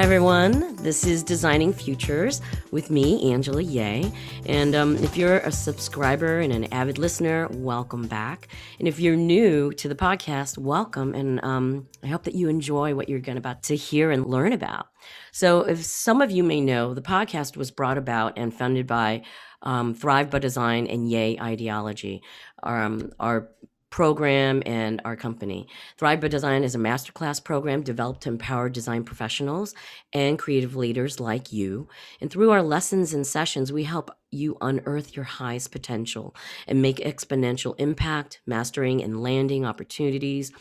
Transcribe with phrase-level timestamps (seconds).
[0.00, 0.76] Hi, everyone.
[0.76, 4.10] This is Designing Futures with me, Angela Yeh.
[4.46, 8.48] And um, if you're a subscriber and an avid listener, welcome back.
[8.78, 11.14] And if you're new to the podcast, welcome.
[11.14, 14.54] And um, I hope that you enjoy what you're going about to hear and learn
[14.54, 14.86] about.
[15.32, 19.20] So, if some of you may know, the podcast was brought about and funded by
[19.60, 22.20] um, Thrive by Design and Yeh IDeology.
[22.62, 23.50] Um, our
[23.90, 25.68] program and our company.
[25.98, 29.74] Thrive by Design is a masterclass program developed to empower design professionals
[30.12, 31.88] and creative leaders like you.
[32.20, 36.34] And through our lessons and sessions, we help you unearth your highest potential
[36.68, 40.52] and make exponential impact, mastering and landing opportunities.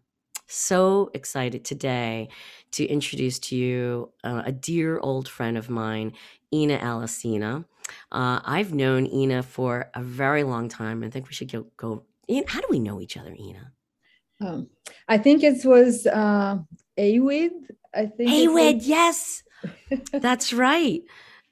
[0.50, 2.30] so excited today
[2.72, 6.14] to introduce to you uh, a dear old friend of mine,
[6.54, 7.66] Ina Alesina.
[8.12, 11.04] Uh, I've known Ina for a very long time.
[11.04, 11.66] I think we should go.
[11.78, 12.04] go
[12.48, 13.72] how do we know each other, Ina?
[14.42, 14.70] Um,
[15.08, 16.60] I think it was uh,
[16.98, 17.52] AWID.
[17.94, 18.88] I think AWID, was...
[18.88, 19.44] yes,
[20.12, 21.02] that's right.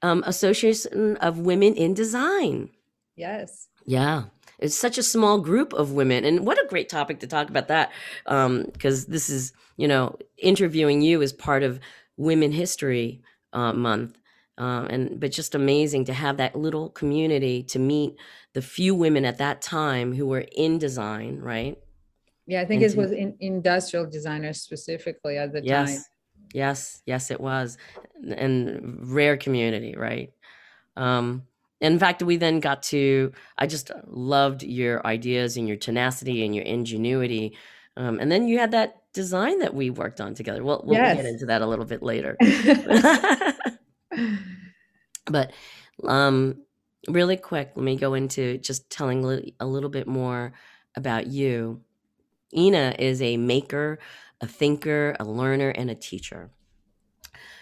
[0.02, 2.70] Um, Association of Women in Design.
[3.20, 3.68] Yes.
[3.88, 4.26] Yeah
[4.60, 7.68] it's such a small group of women and what a great topic to talk about
[7.68, 7.92] that
[8.26, 11.80] because um, this is you know interviewing you as part of
[12.18, 13.22] women history
[13.54, 14.20] uh, month
[14.58, 18.16] uh, and but just amazing to have that little community to meet
[18.54, 21.78] the few women at that time who were in design right?
[22.46, 26.04] Yeah i think and it to, was in industrial designers specifically at the yes, time.
[26.54, 27.78] Yes yes it was.
[28.24, 30.34] And rare community right?
[30.96, 31.44] Um
[31.80, 36.56] in fact, we then got to, I just loved your ideas and your tenacity and
[36.56, 37.56] your ingenuity.
[37.96, 40.64] Um, and then you had that design that we worked on together.
[40.64, 41.18] We'll, we'll yes.
[41.18, 42.38] get into that a little bit later.
[45.26, 45.52] but
[46.04, 46.64] um,
[47.08, 50.54] really quick, let me go into just telling a little bit more
[50.96, 51.82] about you.
[52.56, 54.00] Ina is a maker,
[54.42, 56.50] a thinker, a learner, and a teacher.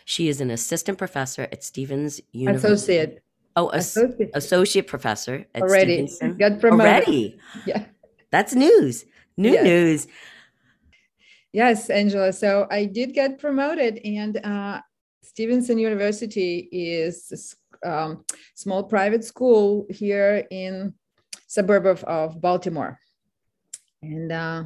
[0.06, 2.74] She is an assistant professor at Stevens University.
[2.74, 3.24] Associate.
[3.58, 6.38] Oh, associate, associate professor at already Stevenson.
[6.38, 6.86] got promoted.
[6.86, 7.86] Already, yeah,
[8.30, 9.06] that's news.
[9.38, 9.64] New yes.
[9.64, 10.08] news.
[11.54, 12.34] Yes, Angela.
[12.34, 14.82] So I did get promoted, and uh,
[15.24, 20.94] Stevenson University is a um, small private school here in
[21.48, 23.00] suburb of, of Baltimore,
[24.02, 24.64] and uh,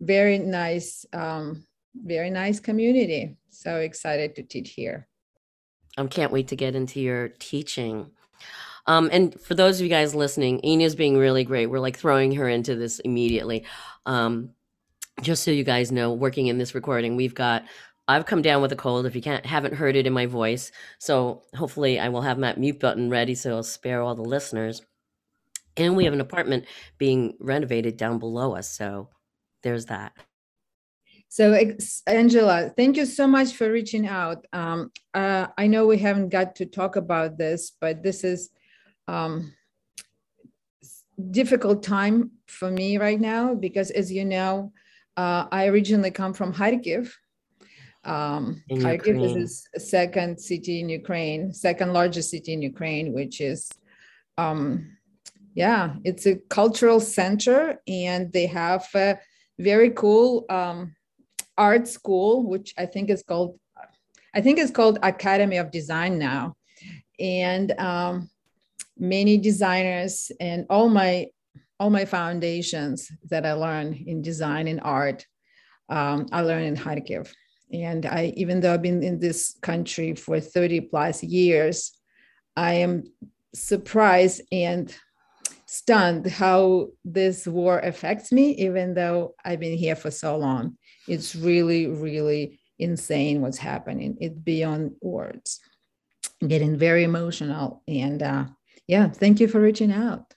[0.00, 1.64] very nice, um,
[1.94, 3.36] very nice community.
[3.48, 5.08] So excited to teach here.
[5.96, 8.10] I um, can't wait to get into your teaching.
[8.86, 11.66] Um, and for those of you guys listening, Ina's being really great.
[11.66, 13.64] We're like throwing her into this immediately.
[14.06, 14.50] Um,
[15.22, 17.64] just so you guys know, working in this recording, we've got
[18.08, 19.06] I've come down with a cold.
[19.06, 22.54] If you can't haven't heard it in my voice, so hopefully I will have my
[22.56, 24.82] mute button ready, so I'll spare all the listeners.
[25.76, 26.66] And we have an apartment
[26.98, 29.10] being renovated down below us, so
[29.62, 30.12] there's that.
[31.36, 31.52] So,
[32.06, 34.46] Angela, thank you so much for reaching out.
[34.54, 38.48] Um, uh, I know we haven't got to talk about this, but this is
[39.06, 39.52] um,
[41.30, 44.72] difficult time for me right now because, as you know,
[45.18, 47.12] uh, I originally come from Kharkiv.
[48.02, 53.70] Um, Kharkiv is the second city in Ukraine, second largest city in Ukraine, which is,
[54.38, 54.96] um,
[55.54, 59.18] yeah, it's a cultural center, and they have a
[59.58, 60.95] very cool um,
[61.58, 63.58] art school, which I think is called,
[64.34, 66.56] I think it's called Academy of Design now,
[67.18, 68.30] and um,
[68.98, 71.28] many designers and all my
[71.78, 75.26] all my foundations that I learned in design and art,
[75.90, 77.30] um, I learned in Kharkiv.
[77.70, 81.92] And I, even though I've been in this country for 30 plus years,
[82.56, 83.04] I am
[83.54, 84.94] surprised and
[85.76, 90.76] stunned how this war affects me, even though I've been here for so long.
[91.06, 94.16] It's really, really insane what's happening.
[94.20, 95.60] It's beyond words.
[96.40, 98.44] I'm getting very emotional and uh,
[98.86, 100.34] yeah, thank you for reaching out.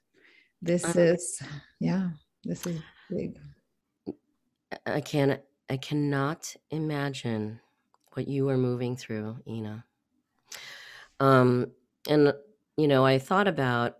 [0.62, 1.42] This uh, is,
[1.80, 2.10] yeah,
[2.44, 3.40] this is big.
[4.86, 7.60] I can't, I cannot imagine
[8.14, 9.86] what you are moving through, Ina.
[11.20, 11.72] Um,
[12.08, 12.34] and
[12.78, 13.98] you know, I thought about,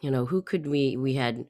[0.00, 1.46] you know, who could we, we had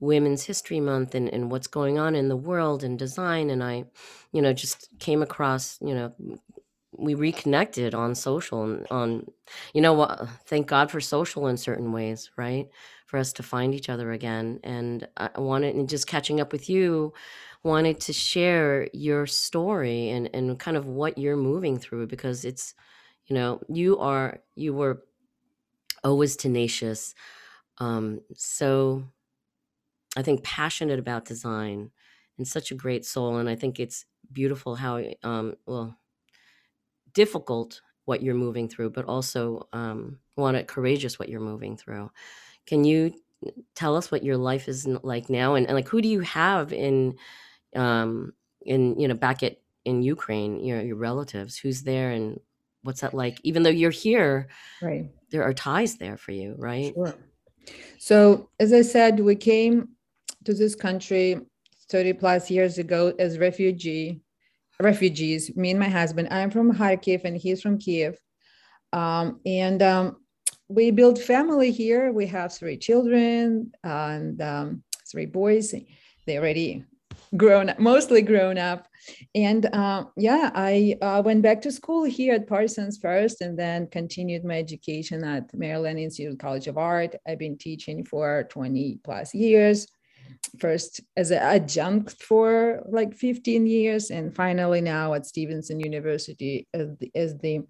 [0.00, 3.50] Women's History Month and, and what's going on in the world and design.
[3.50, 3.84] And I,
[4.32, 6.12] you know, just came across, you know,
[6.98, 9.26] we reconnected on social and on,
[9.74, 12.68] you know what, thank God for social in certain ways, right?
[13.06, 14.60] For us to find each other again.
[14.64, 17.12] And I wanted, and just catching up with you,
[17.62, 22.74] wanted to share your story and, and kind of what you're moving through because it's,
[23.26, 25.02] you know, you are, you were
[26.04, 27.14] always tenacious.
[27.78, 29.04] Um, so
[30.16, 31.90] I think passionate about design
[32.38, 33.36] and such a great soul.
[33.36, 35.98] And I think it's beautiful how, um, well,
[37.12, 42.10] difficult what you're moving through, but also um, want it courageous what you're moving through.
[42.66, 43.14] Can you
[43.74, 46.72] tell us what your life is like now, and, and like who do you have
[46.72, 47.16] in,
[47.74, 48.32] um,
[48.62, 52.40] in you know back at in Ukraine, your your relatives, who's there, and
[52.82, 53.38] what's that like?
[53.44, 54.48] Even though you're here,
[54.80, 55.10] right?
[55.30, 56.94] There are ties there for you, right?
[56.94, 57.14] Sure.
[57.98, 59.88] So as I said, we came
[60.44, 61.40] to this country
[61.90, 64.20] 30 plus years ago as refugee
[64.80, 66.28] refugees, me and my husband.
[66.30, 68.18] I'm from Kharkiv and he's from Kiev.
[68.92, 70.16] Um, and um,
[70.68, 72.12] we built family here.
[72.12, 75.74] We have three children and um, three boys.
[76.26, 76.84] They already
[77.36, 78.88] grown mostly grown up.
[79.34, 83.88] And uh, yeah, I uh, went back to school here at Parsons first and then
[83.88, 87.14] continued my education at Maryland Institute College of Art.
[87.26, 89.86] I've been teaching for 20 plus years
[90.58, 96.88] first as an adjunct for like 15 years and finally now at stevenson university as
[96.98, 97.60] the, as the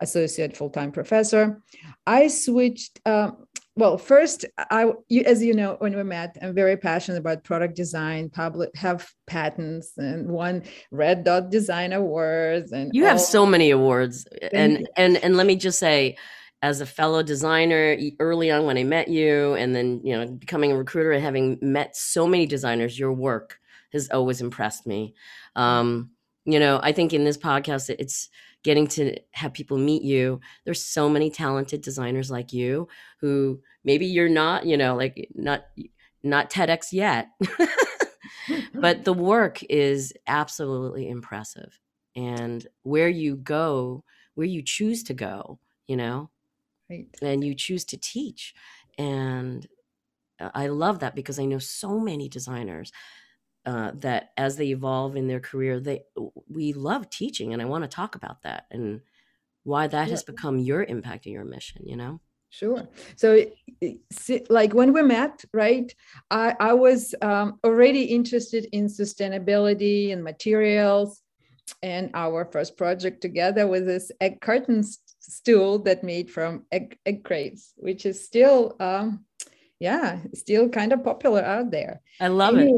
[0.00, 1.60] associate full-time professor
[2.06, 3.30] i switched uh,
[3.78, 7.74] well first i you, as you know when we met i'm very passionate about product
[7.74, 13.70] design public have patents and won red dot design awards and you have so many
[13.70, 16.16] awards and and and let me just say
[16.62, 20.72] as a fellow designer early on when I met you, and then you know becoming
[20.72, 23.58] a recruiter and having met so many designers, your work
[23.92, 25.14] has always impressed me.
[25.56, 26.10] Um,
[26.44, 28.28] you know, I think in this podcast, it's
[28.64, 30.40] getting to have people meet you.
[30.64, 32.88] There's so many talented designers like you
[33.20, 35.66] who maybe you're not, you know, like not
[36.22, 37.28] not TEDx yet,
[38.74, 41.78] but the work is absolutely impressive.
[42.16, 46.30] And where you go, where you choose to go, you know,
[46.90, 47.06] Right.
[47.20, 48.54] and you choose to teach.
[48.98, 49.66] And
[50.40, 52.92] uh, I love that because I know so many designers
[53.68, 56.00] uh, that as they evolve in their career, they
[56.48, 59.02] we love teaching, and I want to talk about that and
[59.64, 60.12] why that yeah.
[60.12, 61.82] has become your impact and your mission.
[61.84, 62.20] You know.
[62.48, 62.88] Sure.
[63.16, 63.44] So,
[64.48, 65.94] like when we met, right,
[66.30, 71.20] I, I was um, already interested in sustainability and materials.
[71.82, 77.22] And our first project together was this egg cartons stool that made from egg, egg
[77.22, 79.26] crates, which is still, um,
[79.78, 82.00] yeah, still kind of popular out there.
[82.18, 82.72] I love it.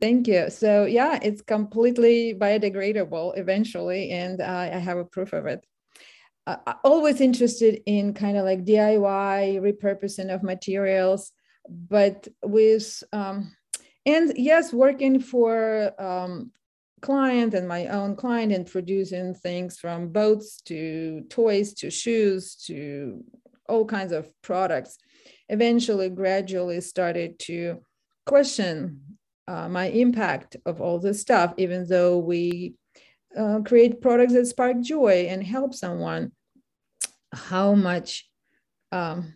[0.00, 0.48] Thank you.
[0.48, 5.64] So yeah, it's completely biodegradable eventually, and uh, I have a proof of it.
[6.46, 11.32] Uh, always interested in kind of like DIY repurposing of materials,
[11.68, 13.54] but with um,
[14.06, 16.50] and yes, working for um,
[17.02, 23.22] client and my own client and producing things from boats to toys to shoes to
[23.68, 24.98] all kinds of products
[25.48, 27.78] eventually gradually started to
[28.26, 29.00] question
[29.50, 32.74] uh, my impact of all this stuff even though we
[33.36, 36.30] uh, create products that spark joy and help someone
[37.32, 38.28] how much
[38.92, 39.34] um,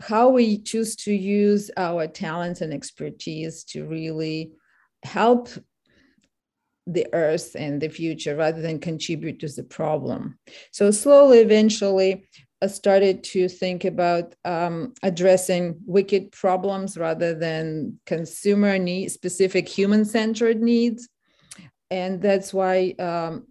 [0.00, 4.52] how we choose to use our talents and expertise to really
[5.02, 5.48] help
[6.86, 10.38] the earth and the future rather than contribute to the problem.
[10.72, 12.28] So slowly, eventually,
[12.68, 21.08] started to think about um, addressing wicked problems rather than consumer needs, specific human-centered needs,
[21.90, 23.46] and that's why um,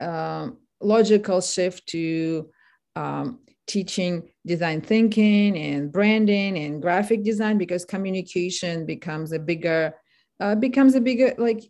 [0.00, 0.48] uh,
[0.80, 2.50] logical shift to
[2.96, 9.94] um, teaching design thinking and branding and graphic design because communication becomes a bigger
[10.40, 11.62] uh, becomes a bigger like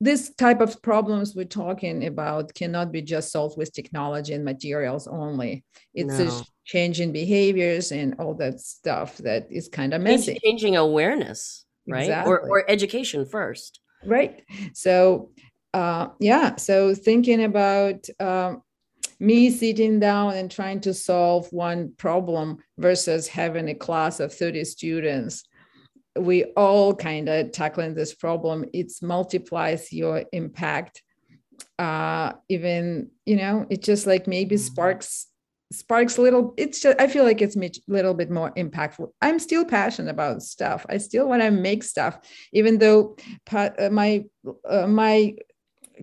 [0.00, 5.06] this type of problems we're talking about cannot be just solved with technology and materials
[5.06, 5.64] only.
[5.92, 6.26] It's no.
[6.26, 10.38] a change in behaviors and all that stuff that is kind of messy.
[10.42, 12.02] Changing awareness, right?
[12.02, 12.32] Exactly.
[12.32, 13.80] Or, or education first.
[14.04, 14.42] Right.
[14.72, 15.32] So,
[15.74, 16.56] uh, yeah.
[16.56, 18.62] So thinking about um,
[19.18, 24.64] me sitting down and trying to solve one problem versus having a class of 30
[24.64, 25.44] students
[26.18, 28.64] we all kind of tackling this problem.
[28.72, 31.02] It multiplies your impact
[31.78, 34.62] uh even you know it just like maybe mm-hmm.
[34.62, 35.26] sparks
[35.72, 39.08] sparks a little it's just i feel like it's a little bit more impactful.
[39.22, 40.84] I'm still passionate about stuff.
[40.88, 42.18] I still want to make stuff
[42.52, 43.16] even though
[43.52, 44.24] uh, my
[44.68, 45.36] uh, my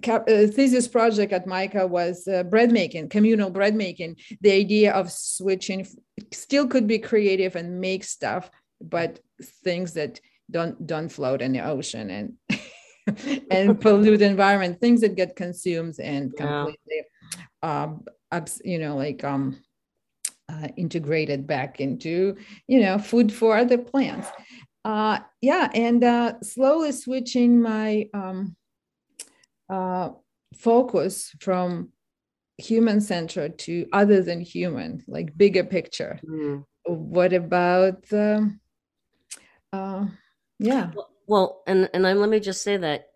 [0.02, 4.16] cap- uh, thesis project at MICA was uh, bread making communal bread making.
[4.42, 5.86] The idea of switching
[6.32, 8.50] still could be creative and make stuff
[8.82, 9.20] but
[9.64, 10.20] things that
[10.50, 12.34] don't don't float in the ocean and
[13.52, 17.02] and pollute the environment things that get consumed and completely
[17.64, 17.84] yeah.
[17.84, 18.04] um,
[18.64, 19.58] you know like um
[20.50, 22.36] uh, integrated back into
[22.68, 24.30] you know food for other plants
[24.86, 28.56] uh yeah and uh slowly switching my um
[29.70, 30.10] uh
[30.56, 31.90] focus from
[32.58, 36.64] human centered to other than human like bigger picture mm.
[36.86, 38.60] what about um,
[39.74, 40.06] uh
[40.60, 40.92] yeah
[41.28, 43.10] well and and I, let me just say that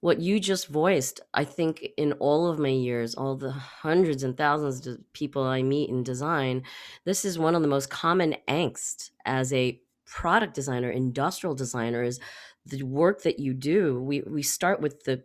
[0.00, 4.36] what you just voiced, I think in all of my years, all the hundreds and
[4.36, 6.62] thousands of people I meet in design,
[7.06, 12.20] this is one of the most common angst as a product designer, industrial designer is
[12.66, 13.98] the work that you do.
[14.02, 15.24] We we start with the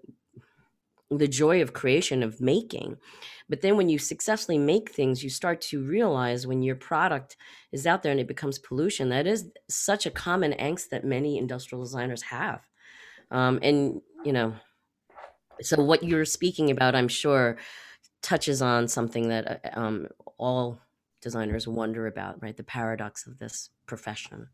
[1.10, 2.98] the joy of creation of making.
[3.50, 7.36] But then when you successfully make things, you start to realize when your product
[7.72, 11.38] is out there and it becomes pollution, that is such a common angst that many
[11.38, 12.62] industrial designers have.
[13.32, 14.54] Um, and you know,
[15.62, 17.58] so what you're speaking about, I'm sure,
[18.22, 20.80] touches on something that uh, um, all
[21.22, 22.56] designers wonder about, right?
[22.56, 24.48] The paradox of this profession.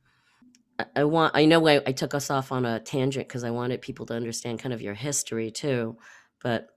[0.79, 1.35] I, I want.
[1.35, 4.13] I know I, I took us off on a tangent because I wanted people to
[4.13, 5.97] understand kind of your history too,
[6.41, 6.69] but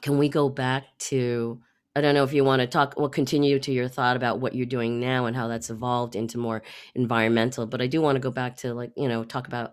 [0.00, 1.60] can we go back to?
[1.94, 2.94] I don't know if you want to talk.
[2.98, 6.36] We'll continue to your thought about what you're doing now and how that's evolved into
[6.36, 6.62] more
[6.94, 7.66] environmental.
[7.66, 9.72] But I do want to go back to like you know talk about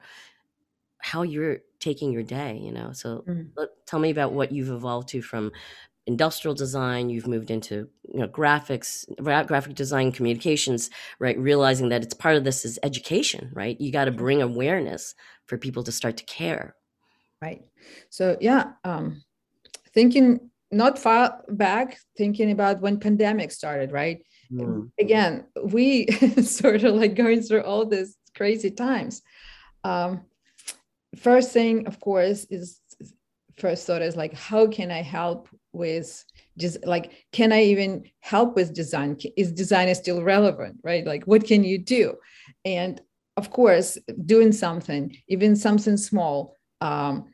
[1.03, 3.49] how you're taking your day you know so mm-hmm.
[3.57, 5.51] let, tell me about what you've evolved to from
[6.07, 10.89] industrial design you've moved into you know graphics graphic design communications
[11.19, 15.13] right realizing that it's part of this is education right you got to bring awareness
[15.45, 16.73] for people to start to care
[17.43, 17.61] right
[18.09, 19.05] so yeah um
[19.93, 20.27] thinking
[20.71, 24.19] not far back thinking about when pandemic started right
[24.51, 24.89] mm.
[25.05, 25.33] again
[25.77, 26.07] we
[26.59, 29.21] sort of like going through all these crazy times
[29.83, 30.11] um
[31.15, 32.79] first thing, of course, is
[33.57, 36.23] first thought is like, how can I help with
[36.57, 39.17] just like, can I even help with design?
[39.37, 41.05] Is design still relevant, right?
[41.05, 42.15] Like, what can you do?
[42.65, 42.99] And
[43.37, 47.25] of course, doing something, even something small, um,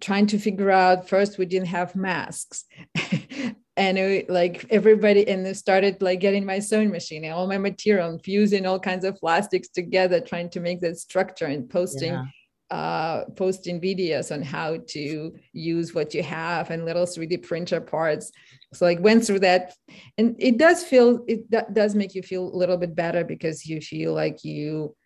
[0.00, 2.64] trying to figure out first, we didn't have masks.
[3.76, 7.56] and it, like everybody and they started like getting my sewing machine and all my
[7.56, 12.12] material and fusing all kinds of plastics together trying to make that structure and posting
[12.12, 12.24] yeah
[12.72, 18.32] uh, posting videos on how to use what you have and little 3D printer parts.
[18.72, 19.74] So like went through that,
[20.16, 23.82] and it does feel it does make you feel a little bit better because you
[23.82, 24.96] feel like you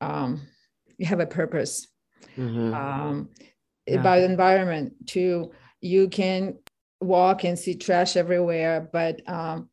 [0.00, 0.42] um,
[0.96, 1.88] you have a purpose
[2.36, 2.72] mm-hmm.
[2.72, 3.30] um,
[3.88, 4.00] yeah.
[4.00, 5.52] about environment too.
[5.80, 6.58] You can
[7.00, 9.68] walk and see trash everywhere, but um,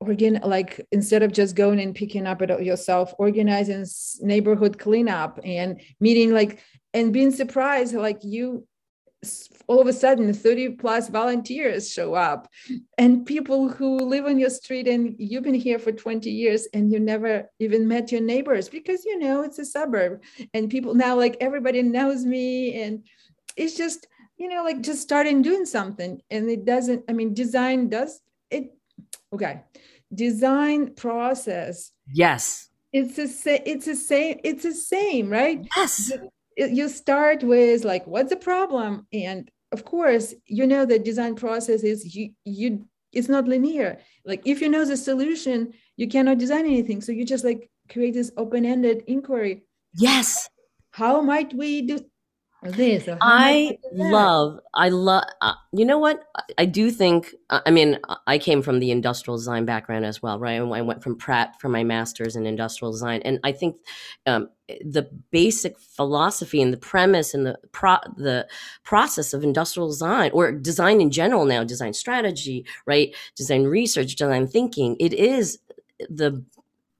[0.00, 3.84] organ like instead of just going and picking up it yourself organizing
[4.22, 6.60] neighborhood cleanup and meeting like
[6.94, 8.66] and being surprised like you
[9.66, 12.48] all of a sudden 30 plus volunteers show up.
[12.98, 16.92] And people who live on your street and you've been here for 20 years and
[16.92, 20.22] you never even met your neighbors because you know it's a suburb.
[20.54, 23.04] And people now like everybody knows me and
[23.56, 24.06] it's just
[24.38, 26.20] you know like just starting doing something.
[26.30, 28.74] And it doesn't i mean design does it
[29.32, 29.62] okay.
[30.12, 32.68] Design process yes.
[32.92, 35.64] It's a it's the same it's the same right?
[35.76, 36.10] Yes
[36.66, 39.06] you start with like what's the problem?
[39.12, 43.98] And of course you know the design process is you you it's not linear.
[44.24, 47.00] Like if you know the solution you cannot design anything.
[47.00, 49.64] So you just like create this open-ended inquiry.
[49.94, 50.48] Yes.
[50.92, 52.00] How might we do
[52.62, 56.22] this i love i love uh, you know what?
[56.58, 60.38] I do think uh, i mean i came from the industrial design background as well
[60.38, 60.60] right?
[60.60, 63.22] And i went from pratt for my master's in industrial design.
[63.24, 63.76] And i think
[64.26, 64.50] um,
[64.84, 68.46] the basic philosophy and the premise and the pro- the
[68.84, 73.14] process of industrial design or design in general now design strategy right?
[73.36, 75.58] Design research design thinking it is
[76.08, 76.44] the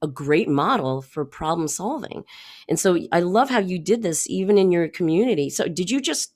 [0.01, 2.23] a great model for problem solving.
[2.67, 5.49] And so I love how you did this even in your community.
[5.49, 6.33] So did you just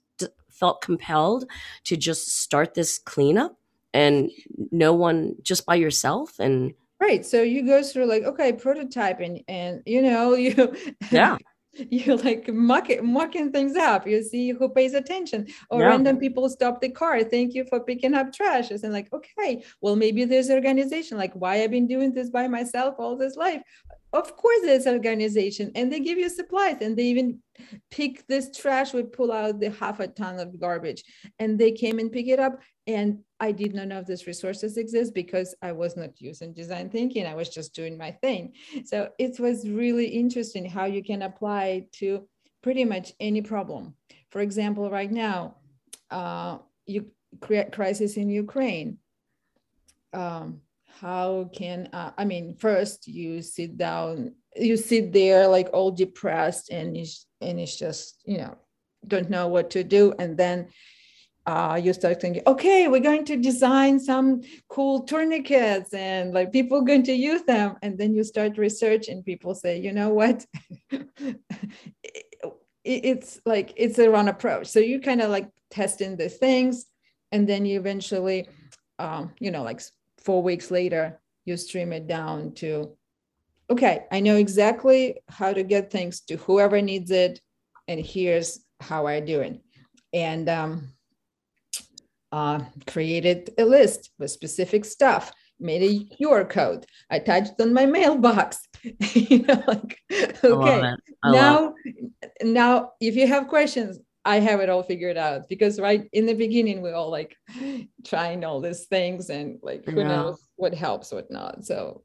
[0.56, 1.46] felt compelled
[1.84, 3.58] to just start this cleanup
[3.94, 4.32] and
[4.72, 9.82] no one just by yourself and right so you go through like okay prototyping and
[9.86, 10.74] you know you
[11.12, 11.38] yeah
[11.90, 14.08] you like mucking mucking things up.
[14.08, 15.48] You see who pays attention.
[15.70, 15.88] Or yeah.
[15.88, 18.72] random people stop the car thank you for picking up trash.
[18.72, 21.18] And like okay well maybe there's an organization.
[21.18, 23.62] Like why i've been doing this by myself all this life?
[24.14, 27.40] Of course there's an organization and they give you supplies and they even
[27.92, 31.04] pick this trash we pull out the half a ton of garbage
[31.40, 34.78] and they came and pick it up and i did not know if these resources
[34.78, 37.26] exist because i was not using design thinking.
[37.26, 38.54] I was just doing my thing.
[38.86, 42.28] So it was really interesting how you can apply to
[42.62, 43.96] pretty much any problem.
[44.30, 45.56] For example right now
[46.12, 47.12] uh, you
[47.42, 49.00] create crisis in ukraine.
[50.14, 50.62] Um,
[51.02, 56.70] how can uh, i mean first you sit down you sit there like all depressed
[56.72, 58.56] and it's and it's just you know
[59.08, 60.14] don't know what to do.
[60.20, 60.68] And then
[61.46, 66.80] uh, you start thinking okay we're going to design some cool tourniquets and like people
[66.80, 67.76] are going to use them.
[67.82, 70.46] And then you start research and people say you know what?
[72.88, 74.68] It's like it's a wrong approach.
[74.68, 76.86] So you kind of like testing the things.
[77.32, 78.48] And then you eventually
[79.00, 79.82] um, you know like
[80.20, 82.96] four weeks later, you stream it down to,
[83.70, 87.40] okay, I know exactly how to get things to whoever needs it,
[87.88, 89.62] and here's how I do it.
[90.14, 90.94] And um,
[92.36, 98.60] uh, created a list with specific stuff, made a QR code, attached on my mailbox.
[99.14, 99.98] you know, like,
[100.44, 101.74] okay, now,
[102.44, 106.34] now if you have questions, I have it all figured out because right in the
[106.34, 107.38] beginning we all like
[108.06, 110.08] trying all these things and like who yeah.
[110.08, 111.64] knows what helps, what not.
[111.64, 112.04] So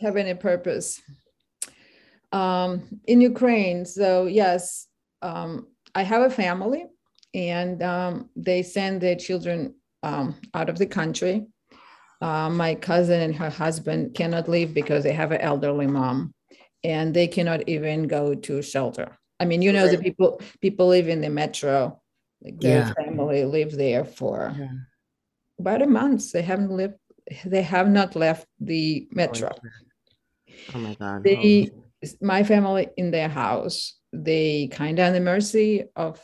[0.00, 1.02] having a purpose.
[2.30, 4.86] Um, in Ukraine, so yes,
[5.22, 6.86] um, I have a family
[7.34, 11.46] and um, they send their children um, out of the country.
[12.20, 16.34] Uh, my cousin and her husband cannot leave because they have an elderly mom
[16.84, 21.08] and they cannot even go to shelter I mean, you know, the people people live
[21.08, 22.00] in the metro,
[22.42, 22.92] like their yeah.
[22.92, 24.68] family live there for yeah.
[25.58, 26.32] about a month.
[26.32, 26.98] They haven't lived.
[27.46, 29.50] They have not left the metro.
[30.74, 31.24] Oh my god!
[31.24, 32.08] They, oh.
[32.20, 33.96] my family in their house.
[34.12, 36.20] They kind of on the mercy of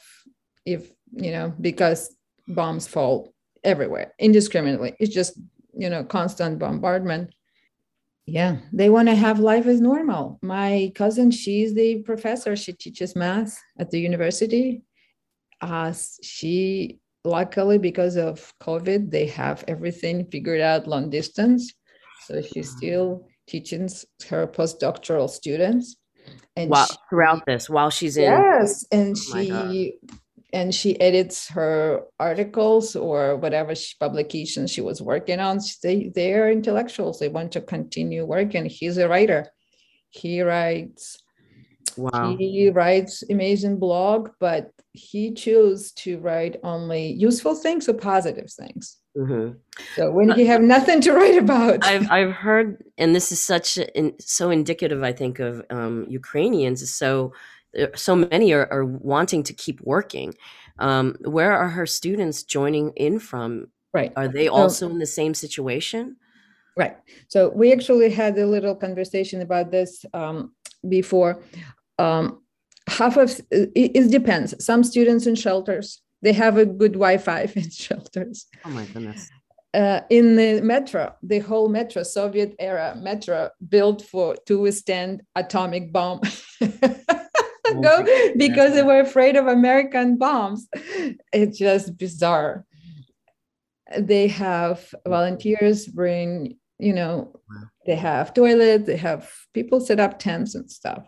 [0.67, 2.15] if you know because
[2.47, 4.95] bombs fall everywhere indiscriminately.
[5.01, 5.39] It's just
[5.75, 7.35] you know constant bombardment.
[8.27, 10.39] Yeah they want to have life as normal.
[10.43, 12.57] My cousin she's the professor.
[12.57, 14.83] She teaches math at the university.
[15.61, 21.73] Uh, she luckily because of covid they have everything figured out long distance.
[22.27, 23.89] So she's still teaching
[24.29, 25.97] her postdoctoral students.
[26.57, 29.95] And while, she, throughout this while she's in yes and oh she
[30.57, 35.61] and she edits her articles or whatever she, publication she was working on.
[35.83, 37.19] They they are intellectuals.
[37.19, 38.65] They want to continue working.
[38.65, 39.43] He's a writer.
[40.09, 41.23] He writes.
[41.99, 42.37] Wow.
[42.39, 48.97] He writes amazing blog, but he chose to write only useful things or positive things.
[49.17, 49.53] Mm-hmm.
[49.95, 53.79] So when you have nothing to write about, I've I've heard, and this is such
[53.79, 56.91] in, so indicative, I think, of um, Ukrainians.
[56.91, 57.33] So
[57.95, 60.35] so many are, are wanting to keep working.
[60.79, 63.69] Um, where are her students joining in from?
[63.95, 64.13] Right.
[64.17, 66.17] Are they also so, in the same situation?
[66.77, 66.97] Right.
[67.29, 70.53] So we actually had a little conversation about this um,
[70.87, 71.43] before.
[71.99, 72.43] Um,
[72.89, 74.63] half of it, it depends.
[74.63, 78.47] Some students in shelters they have a good Wi-Fi in shelters.
[78.65, 79.31] Oh my goodness.
[79.75, 85.93] Uh, in the metro, the whole metro, Soviet era metro, built for to withstand atomic
[85.93, 86.21] bomb.
[87.83, 88.05] go
[88.37, 90.69] because they were afraid of American bombs.
[91.33, 92.65] It's just bizarre.
[93.99, 97.41] They have volunteers bring, you know,
[97.87, 101.07] they have toilets, they have people set up tents and stuff.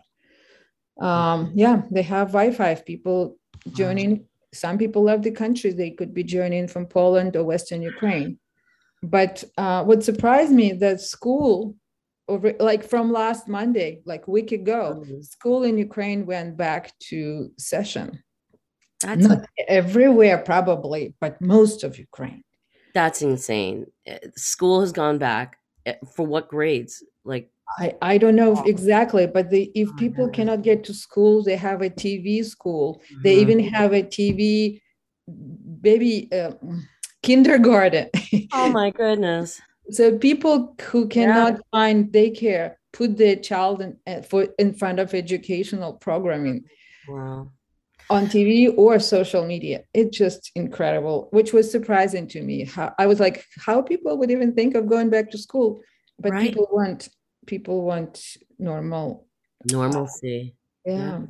[0.99, 2.75] Um, yeah, they have Wi-Fi.
[2.75, 3.37] People
[3.71, 4.25] joining.
[4.53, 5.71] Some people left the country.
[5.71, 8.39] They could be joining from Poland or Western Ukraine.
[9.01, 11.75] But uh, what surprised me that school
[12.29, 15.21] over like from last Monday, like a week ago, mm-hmm.
[15.21, 18.23] school in Ukraine went back to session.
[19.01, 22.43] That's not a- everywhere, probably, but most of Ukraine.
[22.93, 23.87] That's insane.
[24.05, 27.03] Eh, school has gone back eh, for what grades?
[27.23, 31.55] Like I, I don't know exactly, but the, if people cannot get to school, they
[31.55, 33.01] have a TV school.
[33.11, 33.21] Mm-hmm.
[33.23, 34.81] They even have a TV
[35.81, 36.51] baby uh,
[37.23, 38.09] kindergarten.
[38.53, 39.61] oh my goodness.
[39.91, 41.59] So people who cannot yeah.
[41.71, 46.65] find daycare put their child in, eh, for, in front of educational programming.
[47.07, 47.51] Wow.
[48.09, 49.83] On TV or social media.
[49.93, 52.65] It's just incredible, which was surprising to me.
[52.65, 55.81] How I was like, how people would even think of going back to school.
[56.17, 56.47] But right.
[56.47, 57.09] people want
[57.45, 59.27] people want normal
[59.71, 60.55] normalcy.
[60.85, 60.95] Yeah.
[60.95, 61.21] yeah.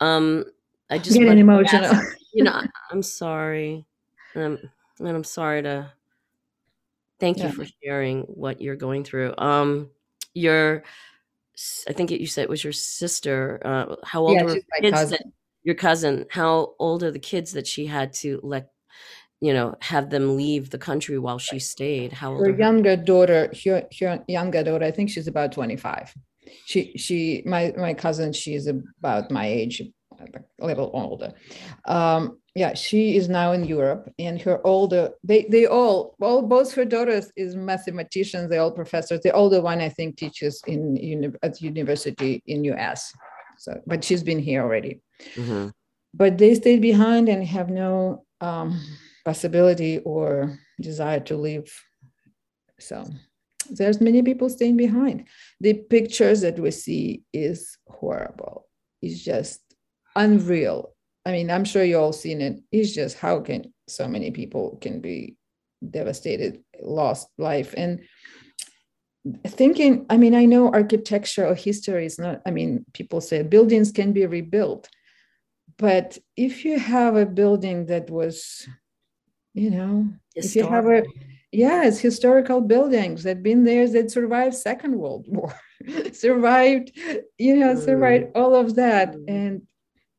[0.00, 0.44] Um,
[0.90, 1.86] I just getting emotional.
[1.86, 3.86] Ask, you know, I'm sorry,
[4.34, 4.58] um,
[4.98, 5.92] and I'm sorry to.
[7.18, 7.50] Thank you yeah.
[7.50, 9.34] for sharing what you're going through.
[9.38, 9.90] Um,
[10.34, 10.84] your,
[11.88, 13.60] I think you said it was your sister.
[13.64, 14.92] Uh, how old yeah, were kids?
[14.92, 15.10] Cousin.
[15.10, 16.26] That, your cousin.
[16.30, 18.70] How old are the kids that she had to let
[19.40, 22.12] you know, have them leave the country while she stayed.
[22.12, 22.46] How old?
[22.46, 26.14] Her younger daughter, her, her younger daughter, I think she's about 25.
[26.64, 29.82] She, she, my, my cousin, she's about my age,
[30.60, 31.32] a little older.
[31.86, 36.72] Um, yeah, she is now in Europe, and her older, they, they all, well, both
[36.74, 38.48] her daughters is mathematicians.
[38.48, 39.20] They're all professors.
[39.20, 43.12] The older one, I think, teaches in uni- at university in US.
[43.58, 45.00] So, but she's been here already.
[45.34, 45.68] Mm-hmm.
[46.14, 48.80] But they stayed behind and have no um,
[49.24, 51.72] possibility or desire to leave.
[52.78, 53.04] So
[53.70, 55.26] there's many people staying behind.
[55.60, 58.66] The pictures that we see is horrible.
[59.02, 59.60] It's just
[60.16, 60.92] unreal.
[61.24, 62.60] I mean, I'm sure you all seen it.
[62.72, 65.36] It's just how can so many people can be
[65.88, 67.74] devastated, lost life.
[67.76, 68.02] And
[69.46, 73.92] thinking, I mean, I know architecture or history is not, I mean, people say buildings
[73.92, 74.88] can be rebuilt.
[75.78, 78.66] But if you have a building that was
[79.56, 81.02] you know if you have a
[81.50, 85.52] yes historical buildings that been there that survived second world war
[86.12, 86.92] survived
[87.38, 87.84] you know mm.
[87.84, 89.24] survived all of that mm.
[89.28, 89.62] and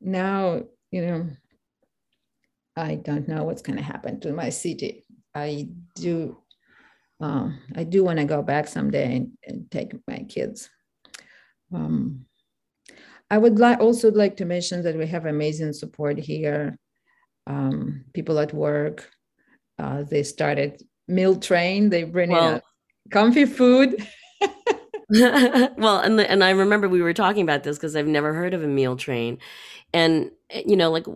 [0.00, 1.28] now you know
[2.76, 6.36] i don't know what's going to happen to my city i do
[7.20, 10.70] uh, i do want to go back someday and, and take my kids
[11.74, 12.24] um,
[13.30, 16.78] i would like also like to mention that we have amazing support here
[17.46, 19.10] um, people at work
[19.78, 21.88] uh, they started meal train.
[21.88, 22.62] They bring well, in
[23.10, 24.06] comfy food.
[25.78, 28.52] well, and the, and I remember we were talking about this because I've never heard
[28.52, 29.38] of a meal train,
[29.94, 31.06] and eh, you know, like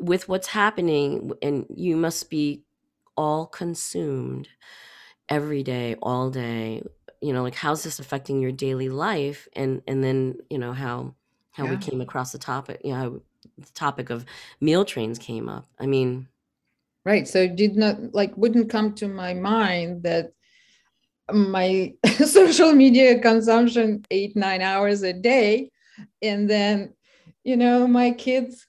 [0.00, 2.64] with what's happening, and you must be
[3.16, 4.48] all consumed
[5.28, 6.82] every day, all day.
[7.20, 11.14] You know, like how's this affecting your daily life, and and then you know how
[11.52, 11.70] how yeah.
[11.70, 12.80] we came across the topic.
[12.82, 13.22] You know,
[13.58, 14.24] the topic of
[14.60, 15.68] meal trains came up.
[15.78, 16.26] I mean,
[17.04, 20.32] right so it did not like wouldn't come to my mind that
[21.34, 25.70] my social media consumption eight nine hours a day.
[26.22, 26.94] And then
[27.44, 28.66] you know my kids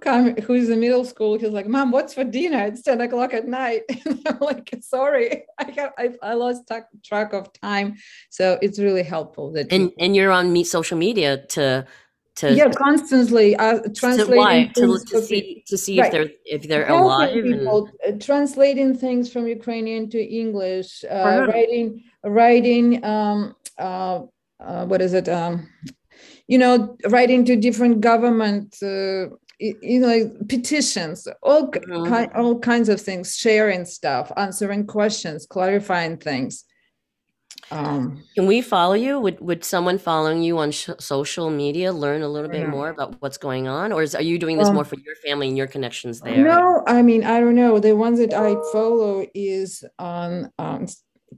[0.00, 2.66] come who's in middle school he's like mom what's for dinner?
[2.66, 3.82] It's 10 o'clock at night.
[4.04, 6.70] And i'm like sorry i got I, I lost
[7.04, 7.96] track of time.
[8.30, 11.86] So it's really helpful that and and you're on me social media to
[12.36, 16.06] to yeah constantly uh, translating to, to, to see to see right.
[16.06, 18.14] if they're if they're Helping alive people, and...
[18.14, 24.20] uh, translating things from ukrainian to english uh, writing writing um uh,
[24.60, 25.68] uh, what is it um
[26.48, 29.26] you know writing to different government uh,
[29.58, 32.12] you know like petitions all mm-hmm.
[32.12, 36.64] ki- all kinds of things sharing stuff answering questions clarifying things
[37.72, 39.18] um, Can we follow you?
[39.18, 43.20] Would would someone following you on sh- social media learn a little bit more about
[43.20, 45.56] what's going on, or is, are you doing this um, more for your family and
[45.56, 46.36] your connections there?
[46.36, 47.78] No, I mean I don't know.
[47.78, 50.86] The ones that I follow is on um,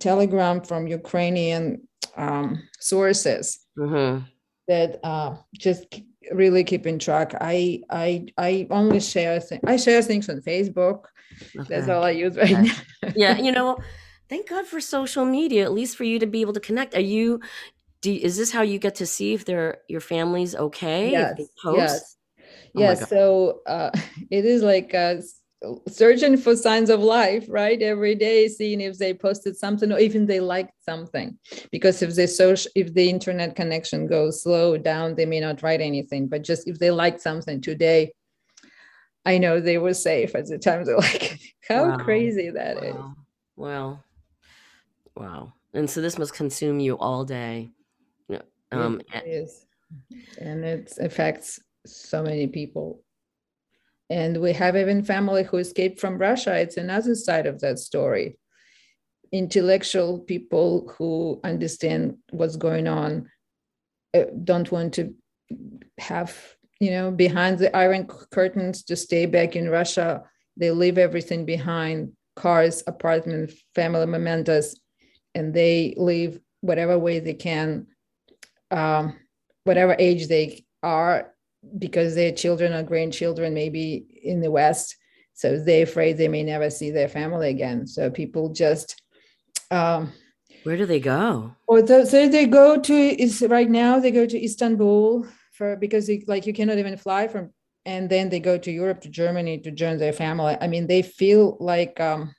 [0.00, 4.24] Telegram from Ukrainian um, sources mm-hmm.
[4.66, 7.34] that uh, just really keeping track.
[7.40, 9.62] I I I only share things.
[9.66, 11.04] I share things on Facebook.
[11.56, 11.66] Okay.
[11.68, 12.62] That's all I use right okay.
[12.62, 13.12] now.
[13.14, 13.78] yeah, you know
[14.34, 16.96] thank God for social media, at least for you to be able to connect.
[16.96, 17.40] Are you,
[18.00, 21.12] do, is this how you get to see if they're, your family's okay?
[21.12, 21.38] Yes.
[21.64, 22.16] Yes.
[22.74, 23.08] Oh yes.
[23.08, 23.90] So uh,
[24.32, 25.18] it is like uh,
[25.88, 27.80] searching for signs of life, right?
[27.80, 31.38] Every day, seeing if they posted something or even they liked something.
[31.70, 35.80] Because if they social, if the internet connection goes slow down, they may not write
[35.80, 36.26] anything.
[36.26, 38.12] But just if they liked something today,
[39.24, 40.84] I know they were safe at the time.
[40.86, 41.98] They're like, how wow.
[41.98, 42.82] crazy that wow.
[42.82, 43.24] is.
[43.56, 44.04] Well,
[45.16, 45.54] Wow.
[45.72, 47.70] And so this must consume you all day.
[48.72, 49.66] Um, it is.
[50.40, 53.02] And it affects so many people.
[54.10, 56.56] And we have even family who escaped from Russia.
[56.56, 58.38] It's another side of that story.
[59.32, 63.28] Intellectual people who understand what's going on
[64.14, 65.14] uh, don't want to
[65.98, 66.36] have,
[66.80, 70.22] you know, behind the iron curtains to stay back in Russia.
[70.56, 74.76] They leave everything behind cars, apartment, family mementos
[75.34, 77.86] and they live whatever way they can,
[78.70, 79.18] um,
[79.64, 81.32] whatever age they are,
[81.78, 84.96] because their children or grandchildren may be in the West.
[85.34, 87.86] So they're afraid they may never see their family again.
[87.86, 89.00] So people just.
[89.70, 90.12] Um,
[90.62, 91.56] Where do they go?
[91.66, 96.24] Or so they go to is right now they go to Istanbul for because they,
[96.26, 97.50] like you cannot even fly from
[97.86, 100.56] and then they go to Europe to Germany to join their family.
[100.60, 102.34] I mean, they feel like um,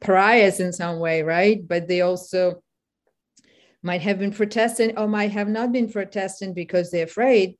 [0.00, 1.66] pariahs in some way, right?
[1.66, 2.62] But they also
[3.82, 7.56] might have been protesting or might have not been protesting because they're afraid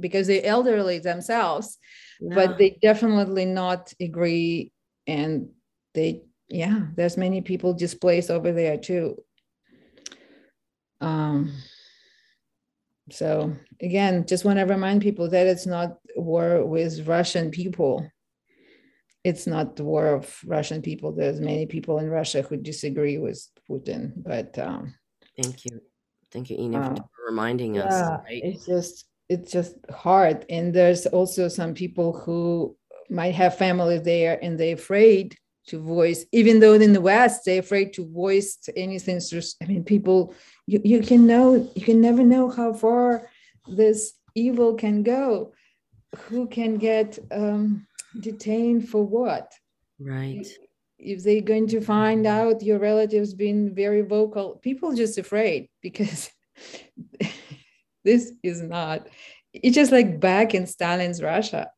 [0.00, 1.78] because they're elderly themselves
[2.20, 2.34] yeah.
[2.34, 4.72] but they definitely not agree
[5.06, 5.48] and
[5.94, 9.16] they yeah there's many people displaced over there too
[11.00, 11.52] um
[13.10, 18.10] so again just want to remind people that it's not war with russian people
[19.28, 20.24] it's not the war of
[20.56, 21.08] russian people.
[21.12, 24.94] There's many people in russia who disagree with putin but um
[25.40, 25.74] thank you.
[26.32, 27.94] Thank you ina uh, for reminding yeah, us
[28.26, 28.42] right?
[28.48, 28.94] it's just
[29.32, 30.46] it's just hard.
[30.48, 32.76] And there's also some people who
[33.10, 35.36] might have family there and they're afraid
[35.68, 39.20] to voice even though in the west they're afraid to voice anything
[39.62, 40.18] i mean people
[40.66, 43.28] you, you can know you can never know how far
[43.68, 45.52] this evil can go.
[46.28, 47.86] Who can get um,
[48.20, 49.52] detained for what?
[49.98, 50.46] Right.
[50.98, 56.30] If they're going to find out your relatives being very vocal people just afraid because
[58.04, 59.08] this is not
[59.52, 61.70] it's just like back in stalin's russia.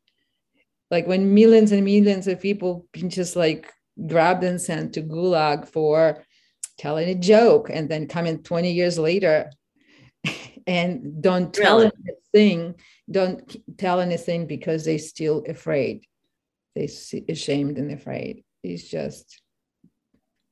[0.91, 3.73] Like when millions and millions of people been just like
[4.07, 6.25] grabbed and sent to gulag for
[6.79, 9.51] telling a joke and then coming 20 years later
[10.67, 11.93] and don't tell really?
[12.35, 12.75] anything
[13.11, 16.07] don't tell anything because they're still afraid
[16.75, 18.45] they see ashamed and afraid.
[18.63, 19.41] It's just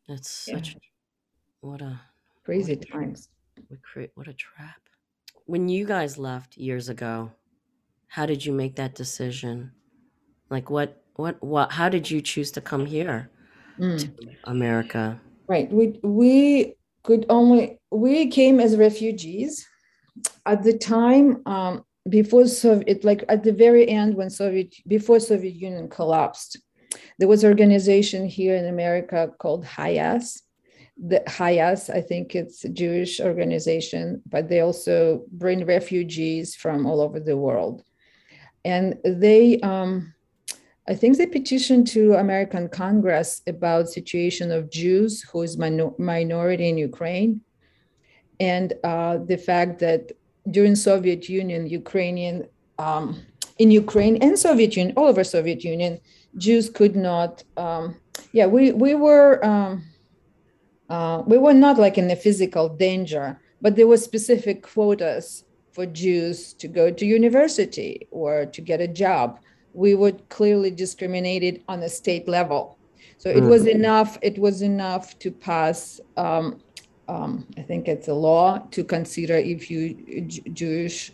[0.09, 0.81] that's such yeah.
[1.61, 2.01] what a
[2.45, 3.29] crazy what a, times.
[3.69, 4.81] What, what a trap.
[5.47, 7.33] When you guys left years ago
[8.09, 9.71] how did you make that decision?
[10.51, 13.31] Like what what what how did you choose to come here
[13.79, 13.99] mm.
[14.01, 14.11] to
[14.45, 15.21] america?
[15.47, 19.67] Right we we could only we came as refugees.
[20.47, 25.55] At the time um, before soviet like at the very end when soviet before soviet
[25.55, 26.59] union collapsed
[27.19, 30.43] there was an organization here in america called HIAS.
[30.97, 37.01] The HIAS i think it's a jewish organization but they also bring refugees from all
[37.01, 37.85] over the world.
[38.65, 40.15] And they um,
[40.89, 46.69] I think they petitioned to American Congress about situation of Jews who is minor- minority
[46.69, 47.43] in Ukraine,
[48.41, 50.13] and uh, the fact that
[50.51, 52.47] during Soviet Union, Ukrainian
[52.79, 53.21] um,
[53.59, 55.99] in Ukraine and Soviet Union, all over Soviet Union,
[56.37, 57.43] Jews could not.
[57.57, 57.97] Um,
[58.33, 59.85] yeah, we we were um,
[60.89, 65.87] uh, we were not like in a physical danger, but there were specific quotas for
[65.87, 69.41] Jews to go to university or to get a job
[69.75, 72.79] we would clearly discriminated on a state level.
[73.19, 73.79] So it was mm-hmm.
[73.79, 74.19] enough.
[74.23, 76.01] It was enough to pass.
[76.17, 76.61] Um,
[77.09, 81.13] um, I think it's a law to consider if you Jewish,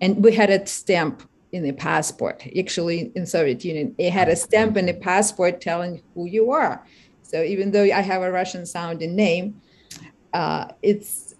[0.00, 2.42] and we had a stamp in the passport.
[2.58, 6.84] Actually, in Soviet Union, it had a stamp in the passport telling who you are.
[7.22, 9.60] So even though I have a Russian sounding name,
[10.32, 11.31] uh, it's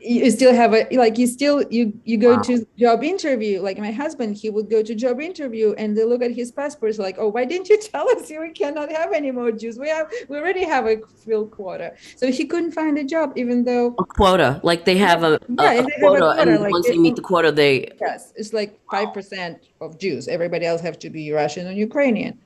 [0.00, 2.42] you still have a like you still you you go wow.
[2.42, 3.60] to job interview.
[3.60, 6.98] Like my husband he would go to job interview and they look at his passports
[6.98, 10.10] like oh why didn't you tell us we cannot have any more jews we have
[10.28, 11.92] we already have a full quota.
[12.16, 14.60] So he couldn't find a job even though a quota.
[14.62, 17.16] Like they have a, yeah, a, a quota, a quota and like once they meet
[17.16, 21.30] the quota they yes it's like five percent of jews everybody else have to be
[21.32, 22.38] russian and ukrainian.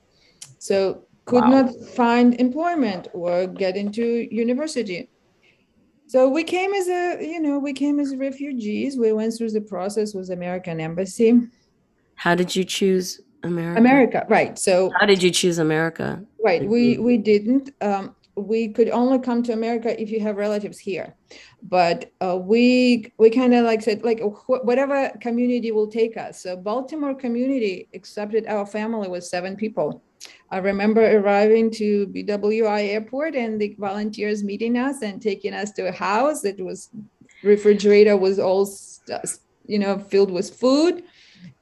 [0.58, 1.62] So could wow.
[1.62, 5.08] not find employment or get into university
[6.14, 8.96] so we came as a you know we came as refugees.
[8.96, 11.40] We went through the process with american embassy.
[12.14, 13.80] How did you choose america?
[13.80, 14.56] America right.
[14.56, 16.24] So how did you choose america?
[16.44, 17.70] Right we we didn't.
[17.80, 21.16] Um, we could only come to america if you have relatives here.
[21.64, 26.40] But uh, we we kind of like said like wh- whatever community will take us.
[26.44, 30.00] So baltimore community accepted our family with seven people
[30.54, 35.88] I remember arriving to BWI airport and the volunteers meeting us and taking us to
[35.88, 36.44] a house.
[36.44, 36.90] It was
[37.42, 38.68] refrigerator was all
[39.66, 41.02] you know filled with food.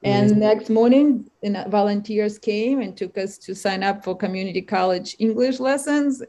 [0.03, 0.39] And mm-hmm.
[0.41, 1.27] next morning,
[1.69, 6.21] volunteers came and took us to sign up for community college English lessons.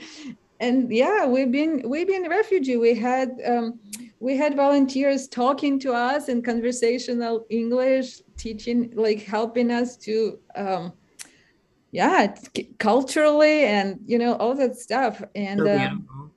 [0.60, 2.78] and yeah, we've been we've been refugee.
[2.78, 3.78] We had um,
[4.20, 10.94] we had volunteers talking to us in conversational English, teaching like helping us to um,
[11.96, 12.34] yeah
[12.78, 15.22] culturally and you know all that stuff.
[15.34, 16.30] And um,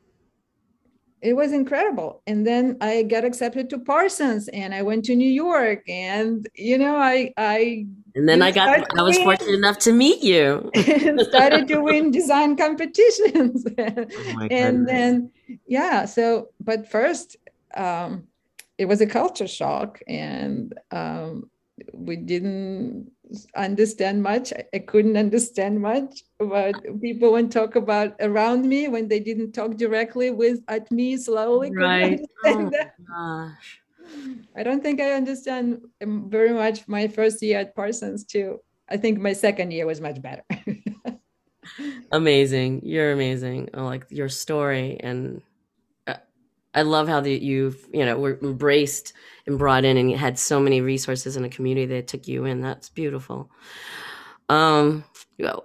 [1.21, 2.21] it was incredible.
[2.27, 6.77] And then i got accepted to parsons and i went to new york and you
[6.77, 10.71] know i i and then i got i was win, fortunate enough to meet you.
[10.75, 13.65] and started to win design competitions.
[13.79, 15.31] Oh and then
[15.67, 17.37] yeah so but first
[17.75, 18.23] um
[18.77, 21.49] it was a culture shock and um,
[21.93, 23.11] we didn't
[23.55, 24.53] understand much.
[24.73, 29.75] I couldn't understand much but people would talk about around me when they didn't talk
[29.75, 31.71] directly with at me slowly.
[31.71, 32.21] Right.
[32.45, 32.71] oh,
[33.07, 33.81] gosh.
[34.55, 38.59] i don't think i understand um, very much my first year at parsons too.
[38.91, 40.43] I think my second year was much better.
[42.11, 42.81] Amazing.
[42.83, 43.69] You're amazing.
[43.75, 45.43] I like your story and
[46.79, 49.13] I love how that you've you know were embraced
[49.45, 52.45] and brought in and you had so many resources in a community that took you
[52.45, 52.61] in.
[52.61, 53.51] That's beautiful.
[54.47, 55.03] Um,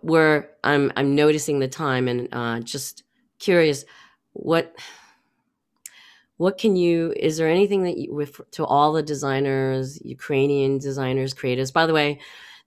[0.03, 3.05] where I'm I'm noticing the time and uh, just
[3.39, 3.85] curious,
[4.33, 4.75] what
[6.37, 7.15] what can you?
[7.17, 11.73] Is there anything that you with to all the designers, Ukrainian designers, creatives?
[11.73, 12.19] By the way,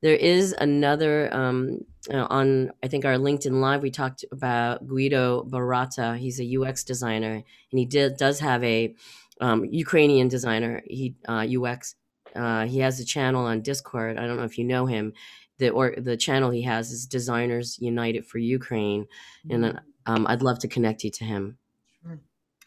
[0.02, 1.80] there is another um,
[2.14, 3.82] uh, on I think our LinkedIn live.
[3.82, 6.18] We talked about Guido Barata.
[6.18, 8.96] He's a UX designer, and he did does have a
[9.42, 10.82] um, Ukrainian designer.
[10.86, 11.96] He uh, UX.
[12.36, 14.18] Uh, he has a channel on Discord.
[14.18, 15.14] I don't know if you know him.
[15.58, 19.08] The or the channel he has is Designers United for Ukraine,
[19.48, 19.64] mm-hmm.
[19.64, 21.58] and um, I'd love to connect you to him.
[22.02, 22.20] Sure.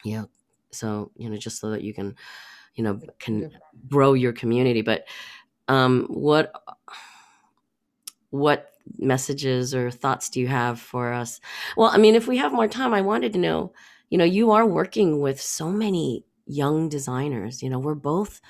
[0.03, 0.25] Yeah.
[0.71, 2.15] So you know, just so that you can,
[2.75, 3.51] you know, can
[3.87, 4.81] grow your community.
[4.81, 5.05] But
[5.67, 6.53] um, what
[8.29, 11.39] what messages or thoughts do you have for us?
[11.77, 13.73] Well, I mean, if we have more time, I wanted to know.
[14.09, 17.63] You know, you are working with so many young designers.
[17.63, 18.41] You know, we're both.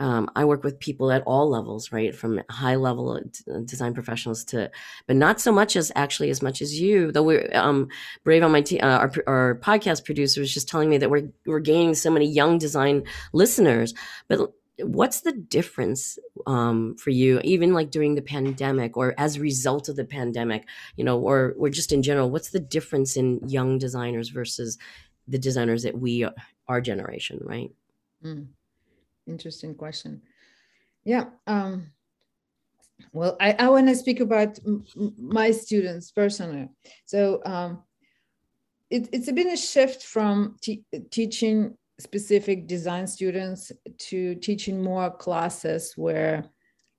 [0.00, 4.44] Um, I work with people at all levels, right, from high level uh, design professionals
[4.44, 4.70] to,
[5.08, 7.10] but not so much as actually as much as you.
[7.10, 7.88] Though we're um,
[8.22, 11.28] brave on my team, uh, our, our podcast producer was just telling me that we're
[11.46, 13.92] we're gaining so many young design listeners.
[14.28, 19.40] But what's the difference um, for you, even like during the pandemic or as a
[19.40, 22.30] result of the pandemic, you know, or or just in general?
[22.30, 24.78] What's the difference in young designers versus
[25.26, 26.26] the designers that we
[26.68, 27.70] our generation, right?
[28.24, 28.46] Mm.
[29.26, 30.22] Interesting question.
[31.04, 31.26] Yeah.
[31.46, 31.92] Um,
[33.12, 34.84] well, I, I want to speak about m-
[35.18, 36.68] my students personally.
[37.04, 37.82] So um,
[38.90, 45.94] it, it's been a shift from te- teaching specific design students to teaching more classes
[45.96, 46.44] where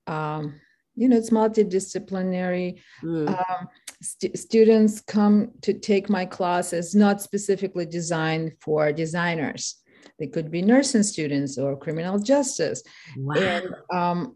[0.07, 0.59] um,
[0.95, 3.27] you know it's multidisciplinary mm.
[3.27, 3.67] um,
[4.01, 9.81] st- students come to take my classes not specifically designed for designers
[10.17, 12.83] they could be nursing students or criminal justice
[13.17, 13.35] wow.
[13.35, 14.35] and um,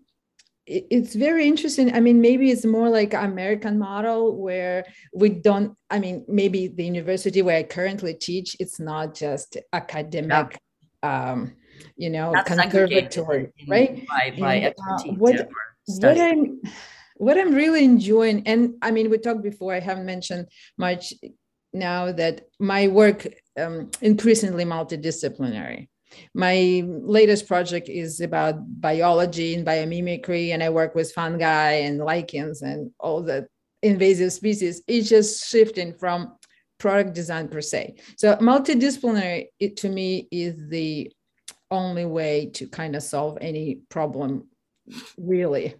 [0.65, 5.99] it's very interesting i mean maybe it's more like american model where we don't i
[5.99, 10.57] mean maybe the university where i currently teach it's not just academic
[11.03, 11.31] yeah.
[11.31, 11.53] um,
[11.97, 15.49] you know That's conservatory right by, by and, uh, what,
[15.85, 16.61] what i'm
[17.15, 20.47] what I'm really enjoying, and I mean, we talked before, I haven't mentioned
[20.77, 21.13] much
[21.71, 25.87] now that my work um, increasingly multidisciplinary.
[26.33, 32.61] My latest project is about biology and biomimicry, and I work with fungi and lichens
[32.61, 33.47] and all the
[33.81, 34.81] invasive species.
[34.87, 36.35] It's just shifting from
[36.79, 37.95] product design per se.
[38.17, 41.11] So multidisciplinary, it, to me, is the
[41.71, 44.47] only way to kind of solve any problem
[45.17, 45.75] really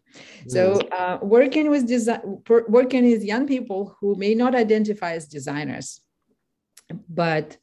[0.48, 2.22] so uh, working with design
[2.70, 6.00] working with young people who may not identify as designers
[7.10, 7.58] but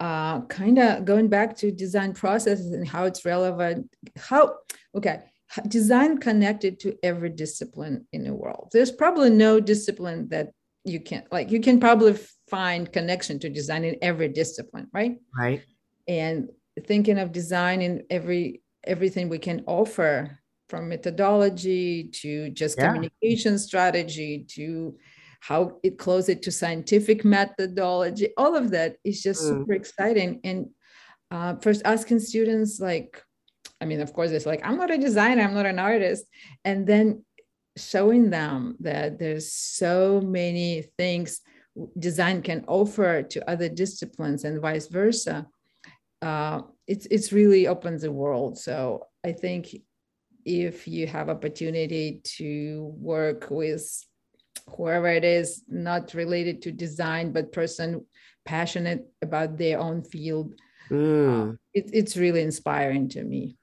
[0.00, 4.56] uh, kind of going back to design processes and how it's relevant how
[4.94, 5.20] okay
[5.68, 8.70] design connected to every discipline in the world.
[8.72, 10.52] There's probably no discipline that
[10.84, 15.18] you can like you can probably find connection to design in every discipline right?
[15.36, 15.62] Right.
[16.08, 16.48] And
[16.86, 20.38] thinking of design in every everything we can offer
[20.70, 22.86] from methodology to just yeah.
[22.86, 24.96] communication strategy to
[25.40, 29.48] how it close it to scientific methodology all of that is just mm.
[29.48, 30.40] super exciting.
[30.44, 30.68] And
[31.30, 33.22] uh, first asking students like
[33.80, 36.24] i mean of course it's like i'm not a designer i'm not an artist.
[36.64, 37.24] And then
[37.76, 41.40] showing them that there's so many things
[41.98, 45.46] design can offer to other disciplines and vice versa
[46.22, 48.58] uh, it's it's really opens the world.
[48.58, 49.74] So i think
[50.44, 53.86] if you have opportunity to work with
[54.76, 58.04] whoever it is not related to design but person
[58.44, 60.54] passionate about their own field.
[60.90, 61.52] Mm.
[61.52, 63.56] uh, it, it's really inspiring to me.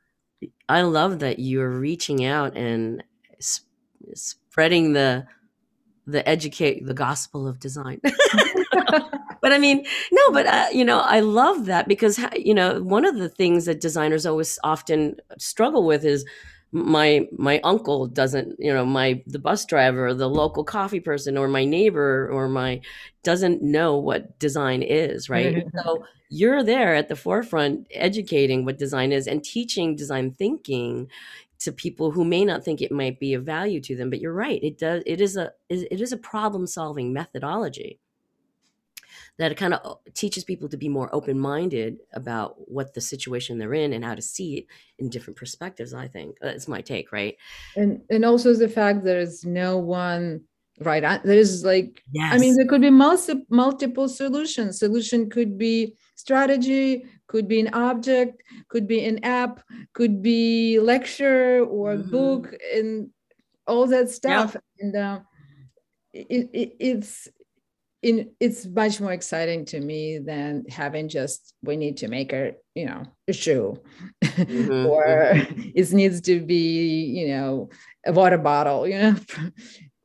[0.70, 3.04] I love that you're reaching out and
[3.42, 3.68] sp-
[4.14, 5.26] spreading the
[6.06, 8.00] the educate the gospel of design.
[9.42, 13.06] But i mean no but uh, you know i love that because you know one
[13.06, 16.26] of the things that designers always often struggle with is
[16.72, 21.48] my my uncle doesn't you know my the bus driver the local coffee person or
[21.48, 22.82] my neighbor or my
[23.24, 25.56] doesn't know what design is right?
[25.56, 25.78] Mm-hmm.
[25.78, 31.08] So you're there at the forefront educating what design is and teaching design thinking
[31.60, 34.34] to people who may not think it might be of value to them but you're
[34.34, 38.00] right it does it is a it is a problem solving methodology
[39.38, 43.02] that it kind of uh, teaches people to be more open minded about what the
[43.02, 44.66] situation they're in and how to see it
[44.98, 45.94] in different perspectives.
[45.94, 47.38] I think that's my take, right?
[47.76, 50.42] And and also the fact there's no one
[50.82, 52.32] right there's like yes.
[52.34, 57.74] i mean there could be multi, multiple solutions solution could be strategy could be an
[57.74, 59.60] object could be an app
[59.94, 62.12] could be lecture or mm-hmm.
[62.12, 63.10] book and
[63.66, 65.20] all that stuff and uh,
[66.14, 67.28] it, it, it's
[68.08, 72.54] in, it's much more exciting to me than having just we need to make a
[72.74, 73.82] you know a shoe.
[74.24, 75.70] Mm-hmm, or mm-hmm.
[75.76, 77.70] it needs to be you know
[78.06, 79.16] a water bottle you know?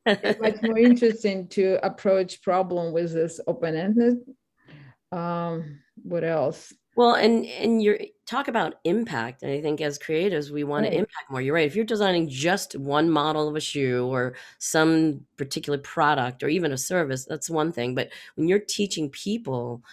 [0.05, 4.17] It's much more interesting to approach problem with this open-ended.
[5.13, 6.73] Um what else?
[6.95, 10.91] Well, and and you talk about impact, and I think as creatives, we want right.
[10.91, 11.41] to impact more.
[11.41, 11.67] You're right.
[11.67, 16.71] If you're designing just one model of a shoe or some particular product or even
[16.71, 17.95] a service, that's one thing.
[17.95, 19.83] But when you're teaching people,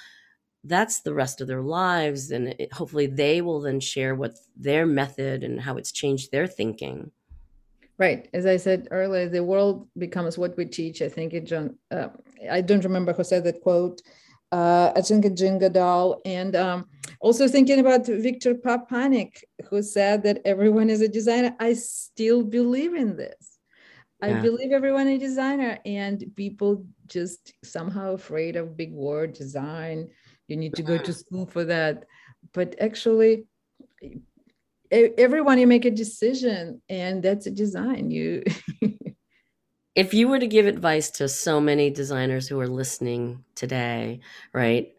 [0.65, 4.87] that's the rest of their lives, and it, hopefully they will then share what their
[4.87, 7.11] method and how it's changed their thinking.
[7.99, 8.29] Right.
[8.33, 11.03] As I said earlier, the world becomes what we teach.
[11.03, 11.45] I think it.
[11.45, 11.77] John.
[11.91, 12.09] Uh,
[12.51, 14.01] I don't remember who said that quote
[14.53, 16.87] uh, Ajinga Jingadal, and um,
[17.21, 21.55] also thinking about Victor Papanek, who said that everyone is a designer.
[21.61, 23.59] I still believe in this.
[24.23, 24.39] Yeah.
[24.39, 30.09] I believe everyone is a designer, and people just somehow afraid of big word design.
[30.49, 32.05] You need to go to school for that.
[32.53, 33.47] But actually,
[34.91, 38.11] everyone you make a decision, and that's a design.
[38.11, 38.43] You
[39.95, 44.21] if you were to give advice to so many designers who are listening today,
[44.53, 44.93] right?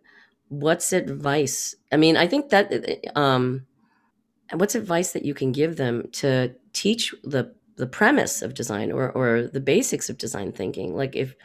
[0.50, 1.76] What's advice?
[1.92, 2.72] I mean, I think that
[3.16, 3.66] um
[4.54, 9.12] what's advice that you can give them to teach the the premise of design or
[9.12, 10.96] or the basics of design thinking?
[10.96, 11.36] Like if,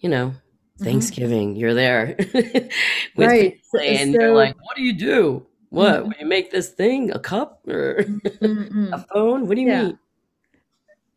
[0.00, 0.84] you know, mm-hmm.
[0.84, 2.16] Thanksgiving, you're there.
[3.16, 3.58] right.
[3.80, 5.46] And so, you're like, what do you do?
[5.70, 6.02] What?
[6.02, 6.20] Mm-hmm.
[6.20, 8.92] You make this thing, a cup or mm-hmm.
[8.92, 9.48] a phone?
[9.48, 9.82] What do you yeah.
[9.84, 9.98] mean?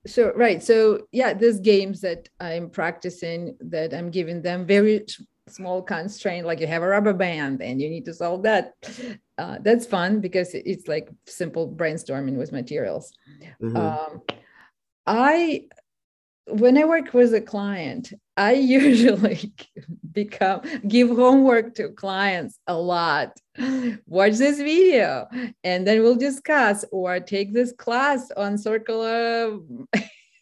[0.06, 5.06] So right so yeah there's games that i'm practicing that i'm giving them very
[5.48, 8.74] small constraint like you have a rubber band and you need to solve that
[9.38, 13.12] uh, that's fun because it's like simple brainstorming with materials
[13.62, 13.78] mm-hmm.
[13.78, 14.22] um,
[15.06, 15.68] i
[16.48, 19.54] when i work with a client i usually
[20.16, 23.38] become give homework to clients a lot.
[24.08, 25.28] Watch this video
[25.64, 29.60] and then we'll discuss or take this class on circular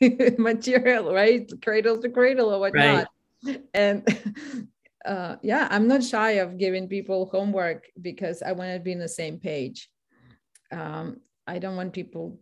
[0.38, 1.52] material right?
[1.62, 3.08] Cradle to cradle or whatnot.
[3.46, 3.62] Right.
[3.74, 4.08] and
[5.06, 9.00] uh, yeah i'm not shy of giving people homework because i want to be on
[9.00, 9.90] the same page.
[10.72, 12.40] Um, i don't want people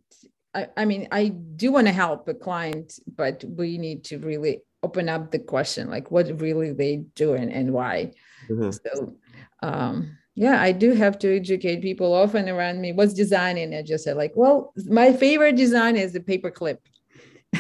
[0.54, 4.62] I, I mean i do want to help a client but we need to really
[4.84, 8.12] open up the question like what really they doing and why
[8.50, 8.72] mm-hmm.
[8.72, 9.16] so
[9.62, 14.04] um yeah i do have to educate people often around me what's designing i just
[14.04, 16.82] said like well my favorite design is the paper clip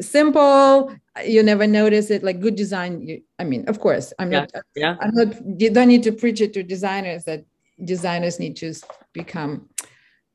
[0.00, 4.40] simple you never notice it like good design you, i mean of course i'm yeah.
[4.40, 4.96] not yeah.
[5.00, 7.44] i'm not you don't need to preach it to designers that
[7.84, 8.72] designers need to
[9.12, 9.68] become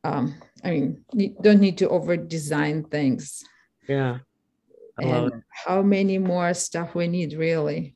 [0.03, 3.43] um i mean you don't need to over design things
[3.87, 4.19] yeah
[4.97, 7.95] and how many more stuff we need really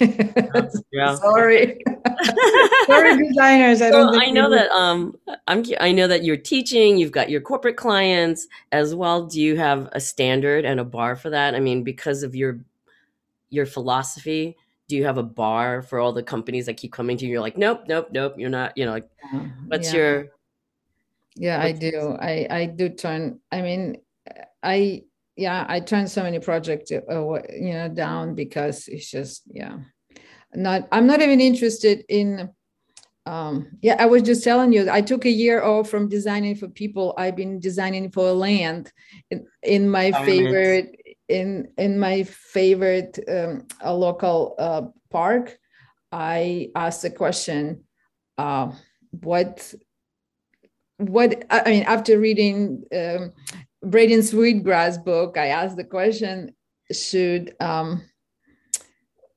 [0.00, 1.14] yeah.
[1.14, 1.82] Sorry.
[2.86, 3.82] Sorry, designers.
[3.82, 4.10] I don't.
[4.10, 4.70] Well, I know that.
[4.70, 5.16] Um,
[5.46, 5.64] I'm.
[5.80, 6.98] I know that you're teaching.
[6.98, 9.26] You've got your corporate clients as well.
[9.26, 11.54] Do you have a standard and a bar for that?
[11.54, 12.60] I mean, because of your
[13.50, 14.56] your philosophy,
[14.88, 17.32] do you have a bar for all the companies that keep coming to you?
[17.32, 18.34] You're like, nope, nope, nope.
[18.36, 18.76] You're not.
[18.76, 19.10] You know, like,
[19.66, 19.98] what's yeah.
[19.98, 20.26] your?
[21.38, 22.16] Yeah, I do.
[22.20, 23.40] I I do turn.
[23.52, 23.98] I mean,
[24.62, 25.04] I
[25.36, 27.00] yeah, I turned so many projects, uh,
[27.48, 29.78] you know, down because it's just, yeah,
[30.52, 30.88] not.
[30.90, 32.50] I'm not even interested in.
[33.24, 36.66] Um, yeah, I was just telling you, I took a year off from designing for
[36.66, 37.14] people.
[37.16, 38.90] I've been designing for land
[39.30, 40.96] in, in my favorite
[41.28, 45.56] in in my favorite um, a local uh, park.
[46.10, 47.84] I asked the question,
[48.38, 48.72] uh,
[49.10, 49.74] what
[50.98, 53.32] what I mean after reading um,
[53.82, 56.54] Braiding Sweetgrass book, I asked the question:
[56.92, 58.02] Should um,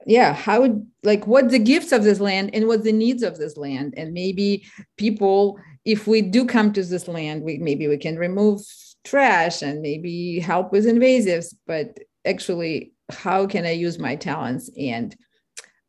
[0.06, 3.58] yeah how like what the gifts of this land and what the needs of this
[3.58, 3.94] land?
[3.98, 4.66] And maybe
[4.98, 8.62] people if we do come to this land we maybe we can remove
[9.04, 15.16] trash and maybe help with invasives but actually how can i use my talents and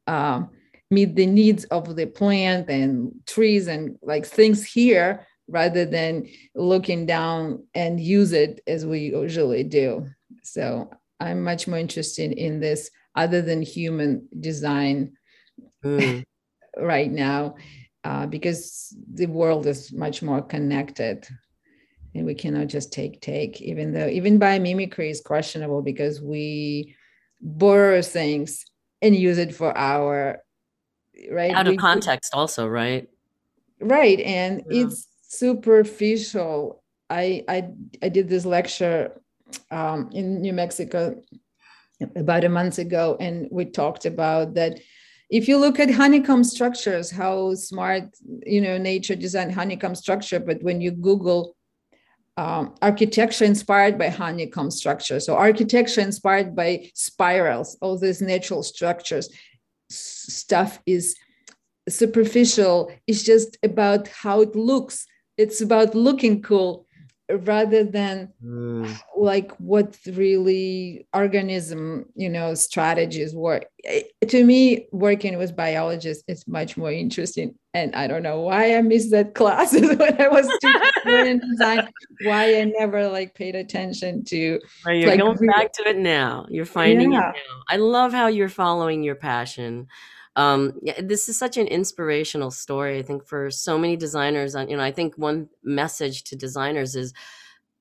[0.06, 0.50] um,
[0.90, 7.04] meet the needs of the plant and trees and like things here rather than looking
[7.04, 10.06] down and use it as we usually do
[10.42, 10.90] so
[11.20, 15.12] i'm much more interested in this other than human design
[15.84, 16.24] mm.
[16.78, 17.54] right now
[18.04, 21.28] uh, because the world is much more connected
[22.14, 26.96] and we cannot just take take even though even biomimicry is questionable because we
[27.40, 28.64] borrow things
[29.02, 30.42] and use it for our
[31.30, 33.08] right out of we, context also right
[33.80, 34.86] right and yeah.
[34.86, 35.08] it's
[35.40, 37.58] superficial i i
[38.02, 39.00] i did this lecture
[39.70, 41.00] um, in new mexico
[42.16, 44.80] about a month ago, and we talked about that.
[45.30, 48.04] If you look at honeycomb structures, how smart
[48.44, 51.56] you know nature designed honeycomb structure, but when you Google
[52.36, 59.30] um, architecture inspired by honeycomb structure, so architecture inspired by spirals, all these natural structures,
[59.88, 61.16] stuff is
[61.88, 62.92] superficial.
[63.06, 65.06] It's just about how it looks.
[65.36, 66.86] It's about looking cool
[67.30, 69.00] rather than mm.
[69.16, 73.64] like what really organism you know strategies work.
[74.26, 78.82] To me working with biologists is much more interesting and i don't know why i
[78.82, 80.48] missed that class when i was
[81.06, 81.88] in design.
[82.24, 86.46] Why i never like paid attention to right, you're like, going back to it now.
[86.50, 87.30] You're finding yeah.
[87.30, 87.62] it now.
[87.68, 89.88] I love how you're following your passion
[90.36, 92.98] um, yeah, this is such an inspirational story.
[92.98, 96.96] I think for so many designers, and you know, I think one message to designers
[96.96, 97.12] is,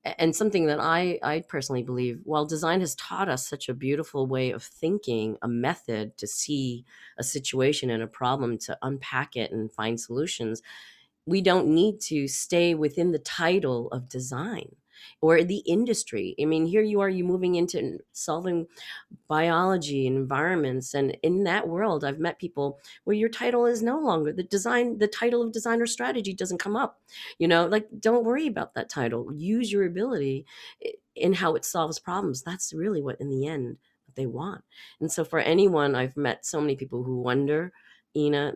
[0.03, 4.27] and something that I, I personally believe, while design has taught us such a beautiful
[4.27, 6.85] way of thinking, a method to see
[7.17, 10.61] a situation and a problem, to unpack it and find solutions,
[11.25, 14.75] we don't need to stay within the title of design
[15.21, 16.35] or the industry.
[16.41, 18.67] I mean, here you are, you moving into solving
[19.27, 20.93] biology and environments.
[20.93, 24.97] And in that world, I've met people where your title is no longer the design,
[24.97, 26.99] the title of designer strategy doesn't come up.
[27.37, 29.31] You know, like don't worry about that title.
[29.33, 30.45] Use your ability
[31.15, 32.41] in how it solves problems.
[32.41, 33.77] That's really what in the end
[34.15, 34.63] they want.
[34.99, 37.71] And so for anyone, I've met so many people who wonder,
[38.15, 38.55] Ina,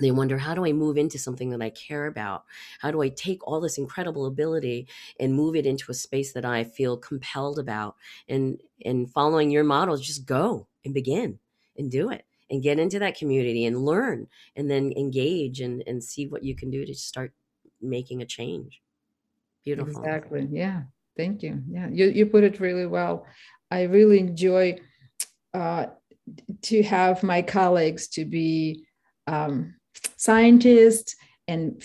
[0.00, 2.44] they wonder how do i move into something that i care about?
[2.80, 4.88] How do i take all this incredible ability
[5.20, 7.96] and move it into a space that i feel compelled about?
[8.28, 11.38] And and following your models just go and begin
[11.76, 16.02] and do it and get into that community and learn and then engage and and
[16.02, 17.32] see what you can do to start
[17.80, 18.80] making a change.
[19.64, 20.02] Beautiful.
[20.02, 20.48] Exactly.
[20.50, 20.82] Yeah.
[21.16, 21.62] Thank you.
[21.70, 21.88] Yeah.
[21.90, 23.26] You, you put it really well.
[23.70, 24.78] I really enjoy
[25.54, 25.86] uh,
[26.62, 28.84] to have my colleagues to be
[29.26, 29.74] um,
[30.16, 31.16] scientists
[31.48, 31.82] and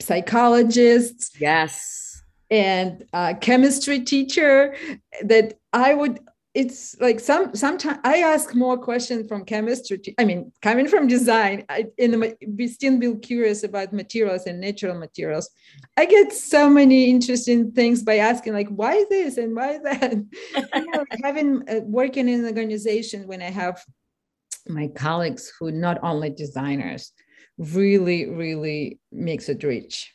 [0.00, 1.30] psychologists.
[1.40, 2.22] Yes.
[2.50, 4.74] And a chemistry teacher
[5.22, 6.20] that I would
[6.52, 10.00] it's like some sometimes I ask more questions from chemistry.
[10.18, 14.60] I mean, coming from design, I in the be still be curious about materials and
[14.60, 15.48] natural materials.
[15.96, 20.12] I get so many interesting things by asking like, why this and why that.
[20.74, 23.84] you know, having uh, working in an organization when I have
[24.68, 27.12] my colleagues who not only designers,
[27.60, 30.12] really, really makes it rich.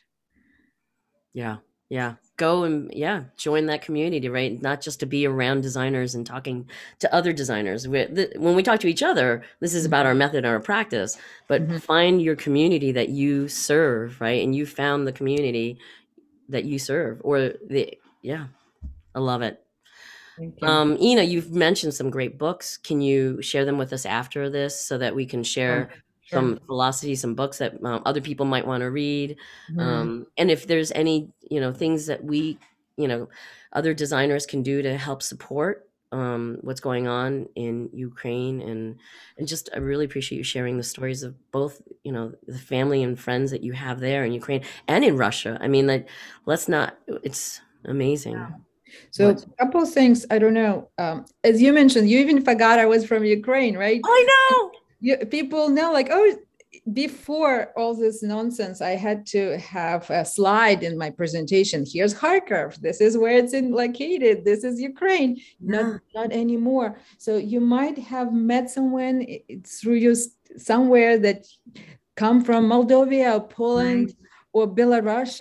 [1.32, 1.58] Yeah.
[1.88, 2.14] Yeah.
[2.36, 4.60] Go and yeah, join that community, right?
[4.60, 6.68] Not just to be around designers and talking
[6.98, 7.86] to other designers.
[7.88, 10.18] When we talk to each other, this is about our mm-hmm.
[10.18, 11.16] method and our practice,
[11.48, 11.78] but mm-hmm.
[11.78, 14.42] find your community that you serve, right?
[14.42, 15.78] And you found the community
[16.48, 18.46] that you serve or the, yeah,
[19.14, 19.62] I love it.
[20.60, 22.76] Um, Ina, you've mentioned some great books.
[22.76, 25.88] Can you share them with us after this so that we can share
[26.26, 26.40] Sure.
[26.40, 29.36] some philosophy, some books that um, other people might want to read.
[29.70, 29.80] Mm-hmm.
[29.80, 32.58] Um, and if there's any, you know, things that we,
[32.96, 33.28] you know,
[33.72, 38.96] other designers can do to help support um, what's going on in Ukraine, and
[39.38, 43.02] and just I really appreciate you sharing the stories of both, you know, the family
[43.02, 45.58] and friends that you have there in Ukraine and in Russia.
[45.60, 46.08] I mean, like,
[46.44, 46.96] let's not.
[47.22, 48.34] It's amazing.
[48.34, 48.50] Yeah.
[49.10, 49.44] So what?
[49.44, 50.26] a couple things.
[50.30, 50.88] I don't know.
[50.98, 54.00] Um, as you mentioned, you even forgot I was from Ukraine, right?
[54.04, 56.36] I know you, people know like oh
[56.92, 61.84] before all this nonsense i had to have a slide in my presentation.
[61.86, 64.44] Here's kharkov this is where it's in located.
[64.44, 65.36] This is ukraine.
[65.36, 65.80] Yeah.
[65.80, 66.98] not not anymore.
[67.18, 69.26] So you might have met someone
[69.64, 70.14] through you
[70.56, 71.46] somewhere that
[72.14, 74.16] come from moldova or poland right.
[74.52, 75.40] or belarus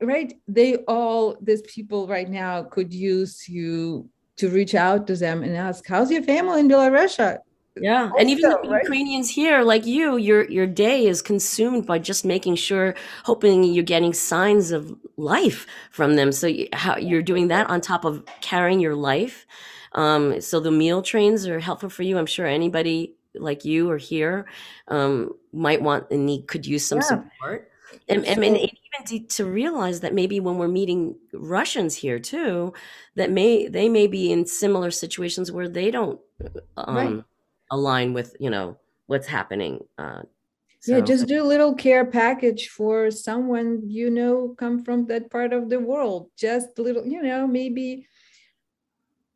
[0.00, 0.34] right?
[0.48, 5.56] They all these people right now could use you to reach out to them and
[5.56, 7.38] ask how's your family in belarus
[7.76, 8.82] yeah also, and even the right?
[8.82, 12.94] ukrainians here like you your your day is consumed by just making sure
[13.24, 16.32] hoping you're getting signs of life from them.
[16.32, 19.46] So you, how you're doing that on top of carrying your life.
[19.92, 22.18] Um, so the meal trains are helpful for you.
[22.18, 24.46] I'm sure anybody like you or here
[24.88, 27.04] um, might want and need could use some yeah.
[27.04, 27.68] support.
[28.08, 28.70] And, and, and, even
[29.06, 32.72] to, to, realize that maybe when we're meeting russians here too
[33.16, 36.18] that may they may be in similar situations where they don't
[36.76, 37.24] um, right
[37.72, 40.22] align with you know what's happening uh,
[40.78, 40.92] so.
[40.92, 45.52] yeah just do a little care package for someone you know come from that part
[45.52, 48.06] of the world just a little you know maybe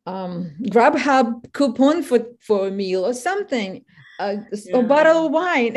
[0.05, 3.83] um grubhub coupon for for a meal or something
[4.19, 4.77] uh, yeah.
[4.77, 5.75] a bottle of wine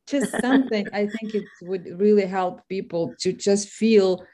[0.06, 4.24] just something i think it would really help people to just feel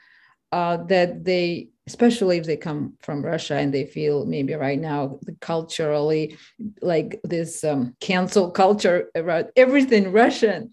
[0.51, 5.19] uh, that they especially if they come from Russia and they feel maybe right now
[5.39, 6.37] culturally
[6.81, 10.71] like this um, cancel culture about everything Russian.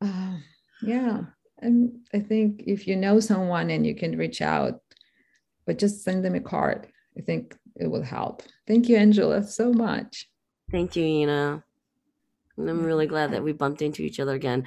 [0.00, 0.36] Uh,
[0.80, 1.20] yeah,
[1.58, 4.80] and I think if you know someone and you can reach out,
[5.66, 6.88] but just send them a card.
[7.18, 8.42] I think it will help.
[8.66, 10.30] Thank you, Angela, so much.
[10.70, 11.62] Thank you, Ina.
[12.56, 14.64] And I'm really glad that we bumped into each other again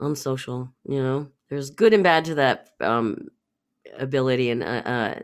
[0.00, 0.72] on social.
[0.88, 3.28] You know, there's good and bad to that um,
[3.98, 5.20] ability and uh, uh,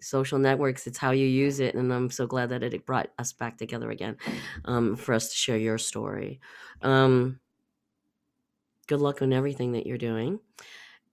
[0.00, 0.86] social networks.
[0.86, 3.90] It's how you use it, and I'm so glad that it brought us back together
[3.90, 4.16] again
[4.64, 6.40] um, for us to share your story.
[6.82, 7.40] Um,
[8.86, 10.40] good luck on everything that you're doing,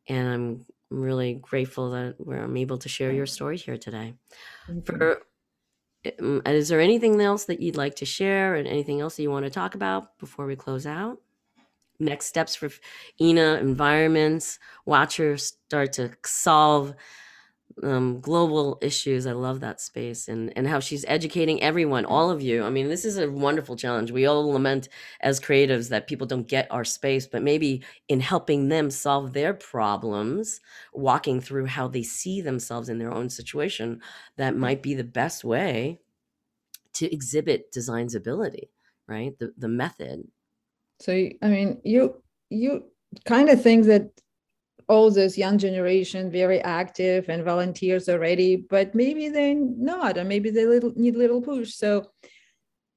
[0.08, 4.14] and I'm really grateful that I'm able to share your story here today.
[4.86, 5.22] For
[6.22, 9.32] um, is there anything else that you'd like to share, and anything else that you
[9.32, 11.20] want to talk about before we close out?
[12.00, 12.70] Next steps for
[13.20, 16.94] Ina environments, watch her start to solve
[17.84, 19.28] um, global issues.
[19.28, 22.64] I love that space and, and how she's educating everyone, all of you.
[22.64, 24.12] I mean, this is a wonderful challenge.
[24.12, 24.90] We all lament
[25.22, 29.54] as creatives that people don't get our space, but maybe in helping them solve their
[29.54, 30.60] problems,
[30.94, 34.02] walking through how they see themselves in their own situation,
[34.38, 36.00] that might be the best way
[36.94, 38.72] to exhibit design's ability,
[39.08, 39.38] right?
[39.38, 40.28] The, the method
[41.00, 42.86] so I mean, you you
[43.26, 44.10] kind of think that
[44.90, 50.50] all this young generation very active and volunteers already, but maybe they're not, or maybe
[50.50, 51.74] they little, need a little push.
[51.74, 52.10] So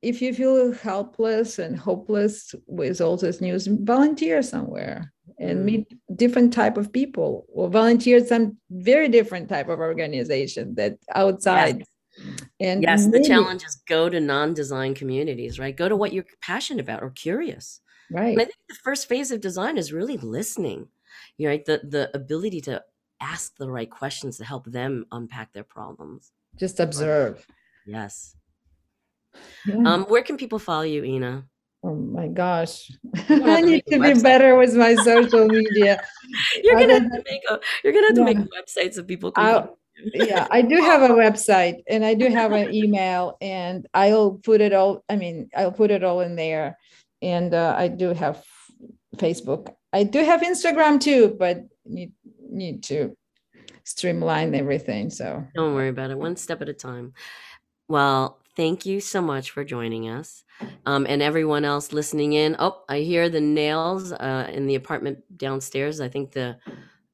[0.00, 5.64] if you feel helpless and hopeless with all this news, volunteer somewhere and mm.
[5.64, 11.78] meet different type of people or volunteer some very different type of organization that outside.
[11.78, 11.86] Yes.
[12.60, 15.76] And yes, maybe, the challenge is go to non-design communities, right?
[15.76, 17.80] Go to what you're passionate about or curious.
[18.10, 18.32] Right.
[18.32, 20.88] And I think the first phase of design is really listening.
[21.36, 21.64] You know, right?
[21.64, 22.82] the the ability to
[23.20, 26.32] ask the right questions to help them unpack their problems.
[26.56, 27.46] Just observe.
[27.86, 28.36] Yes.
[29.66, 29.76] Yeah.
[29.86, 31.44] Um, where can people follow you, Ina?
[31.82, 32.90] Oh my gosh.
[33.28, 36.02] I need to be better with my social media.
[36.62, 38.26] you're gonna have to make a you're gonna have to yeah.
[38.26, 39.68] make a website so people can
[40.14, 44.60] yeah, I do have a website and I do have an email and I'll put
[44.60, 46.78] it all, I mean, I'll put it all in there
[47.22, 48.44] and uh, I do have
[49.16, 49.74] Facebook.
[49.92, 52.12] I do have Instagram too, but need
[52.48, 53.16] need to
[53.84, 55.10] streamline everything.
[55.10, 56.18] So don't worry about it.
[56.18, 57.12] One step at a time.
[57.88, 60.44] Well, thank you so much for joining us,
[60.86, 62.56] um, and everyone else listening in.
[62.58, 66.00] Oh, I hear the nails uh, in the apartment downstairs.
[66.00, 66.58] I think the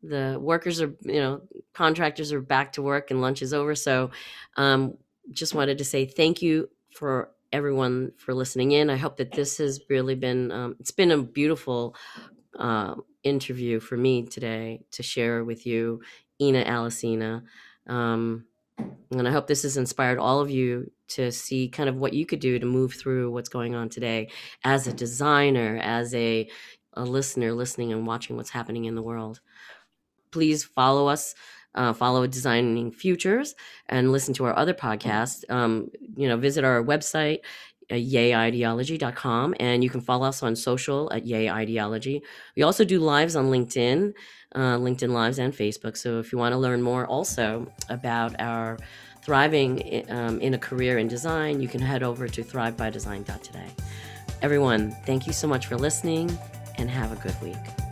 [0.03, 1.41] the workers are, you know,
[1.75, 3.75] contractors are back to work and lunch is over.
[3.75, 4.11] So,
[4.57, 4.97] um,
[5.33, 8.91] just wanted to say thank you for everyone for listening in.
[8.91, 11.97] I hope that this has really been um, it's been a beautiful
[12.59, 16.01] uh, interview for me today to share with you,
[16.41, 17.43] Ina Alicina.
[17.87, 18.47] Um,
[19.11, 22.27] and I hope this has inspired all of you to see kind of what you
[22.27, 24.29] could do to move through what's going on today
[24.65, 26.49] as a designer, as a,
[26.95, 29.41] a listener, listening and watching what's happening in the world.
[30.33, 31.35] Please follow us
[31.77, 33.55] uh, follow Designing Futures,
[33.89, 35.49] and listen to our other podcasts.
[35.51, 37.41] Um, you know, visit our website,
[37.91, 42.23] uh, yehideology.com, and you can follow us on social at Yeh IDeology.
[42.57, 44.13] We also do lives on LinkedIn,
[44.55, 45.97] uh, LinkedIn Lives, and Facebook.
[45.97, 48.79] So if you want to learn more also about our
[49.23, 53.71] thriving um, in a career in design, you can head over to thrivebydesign.today.
[54.43, 56.37] Everyone, thank you so much for listening
[56.79, 57.86] and have a good week.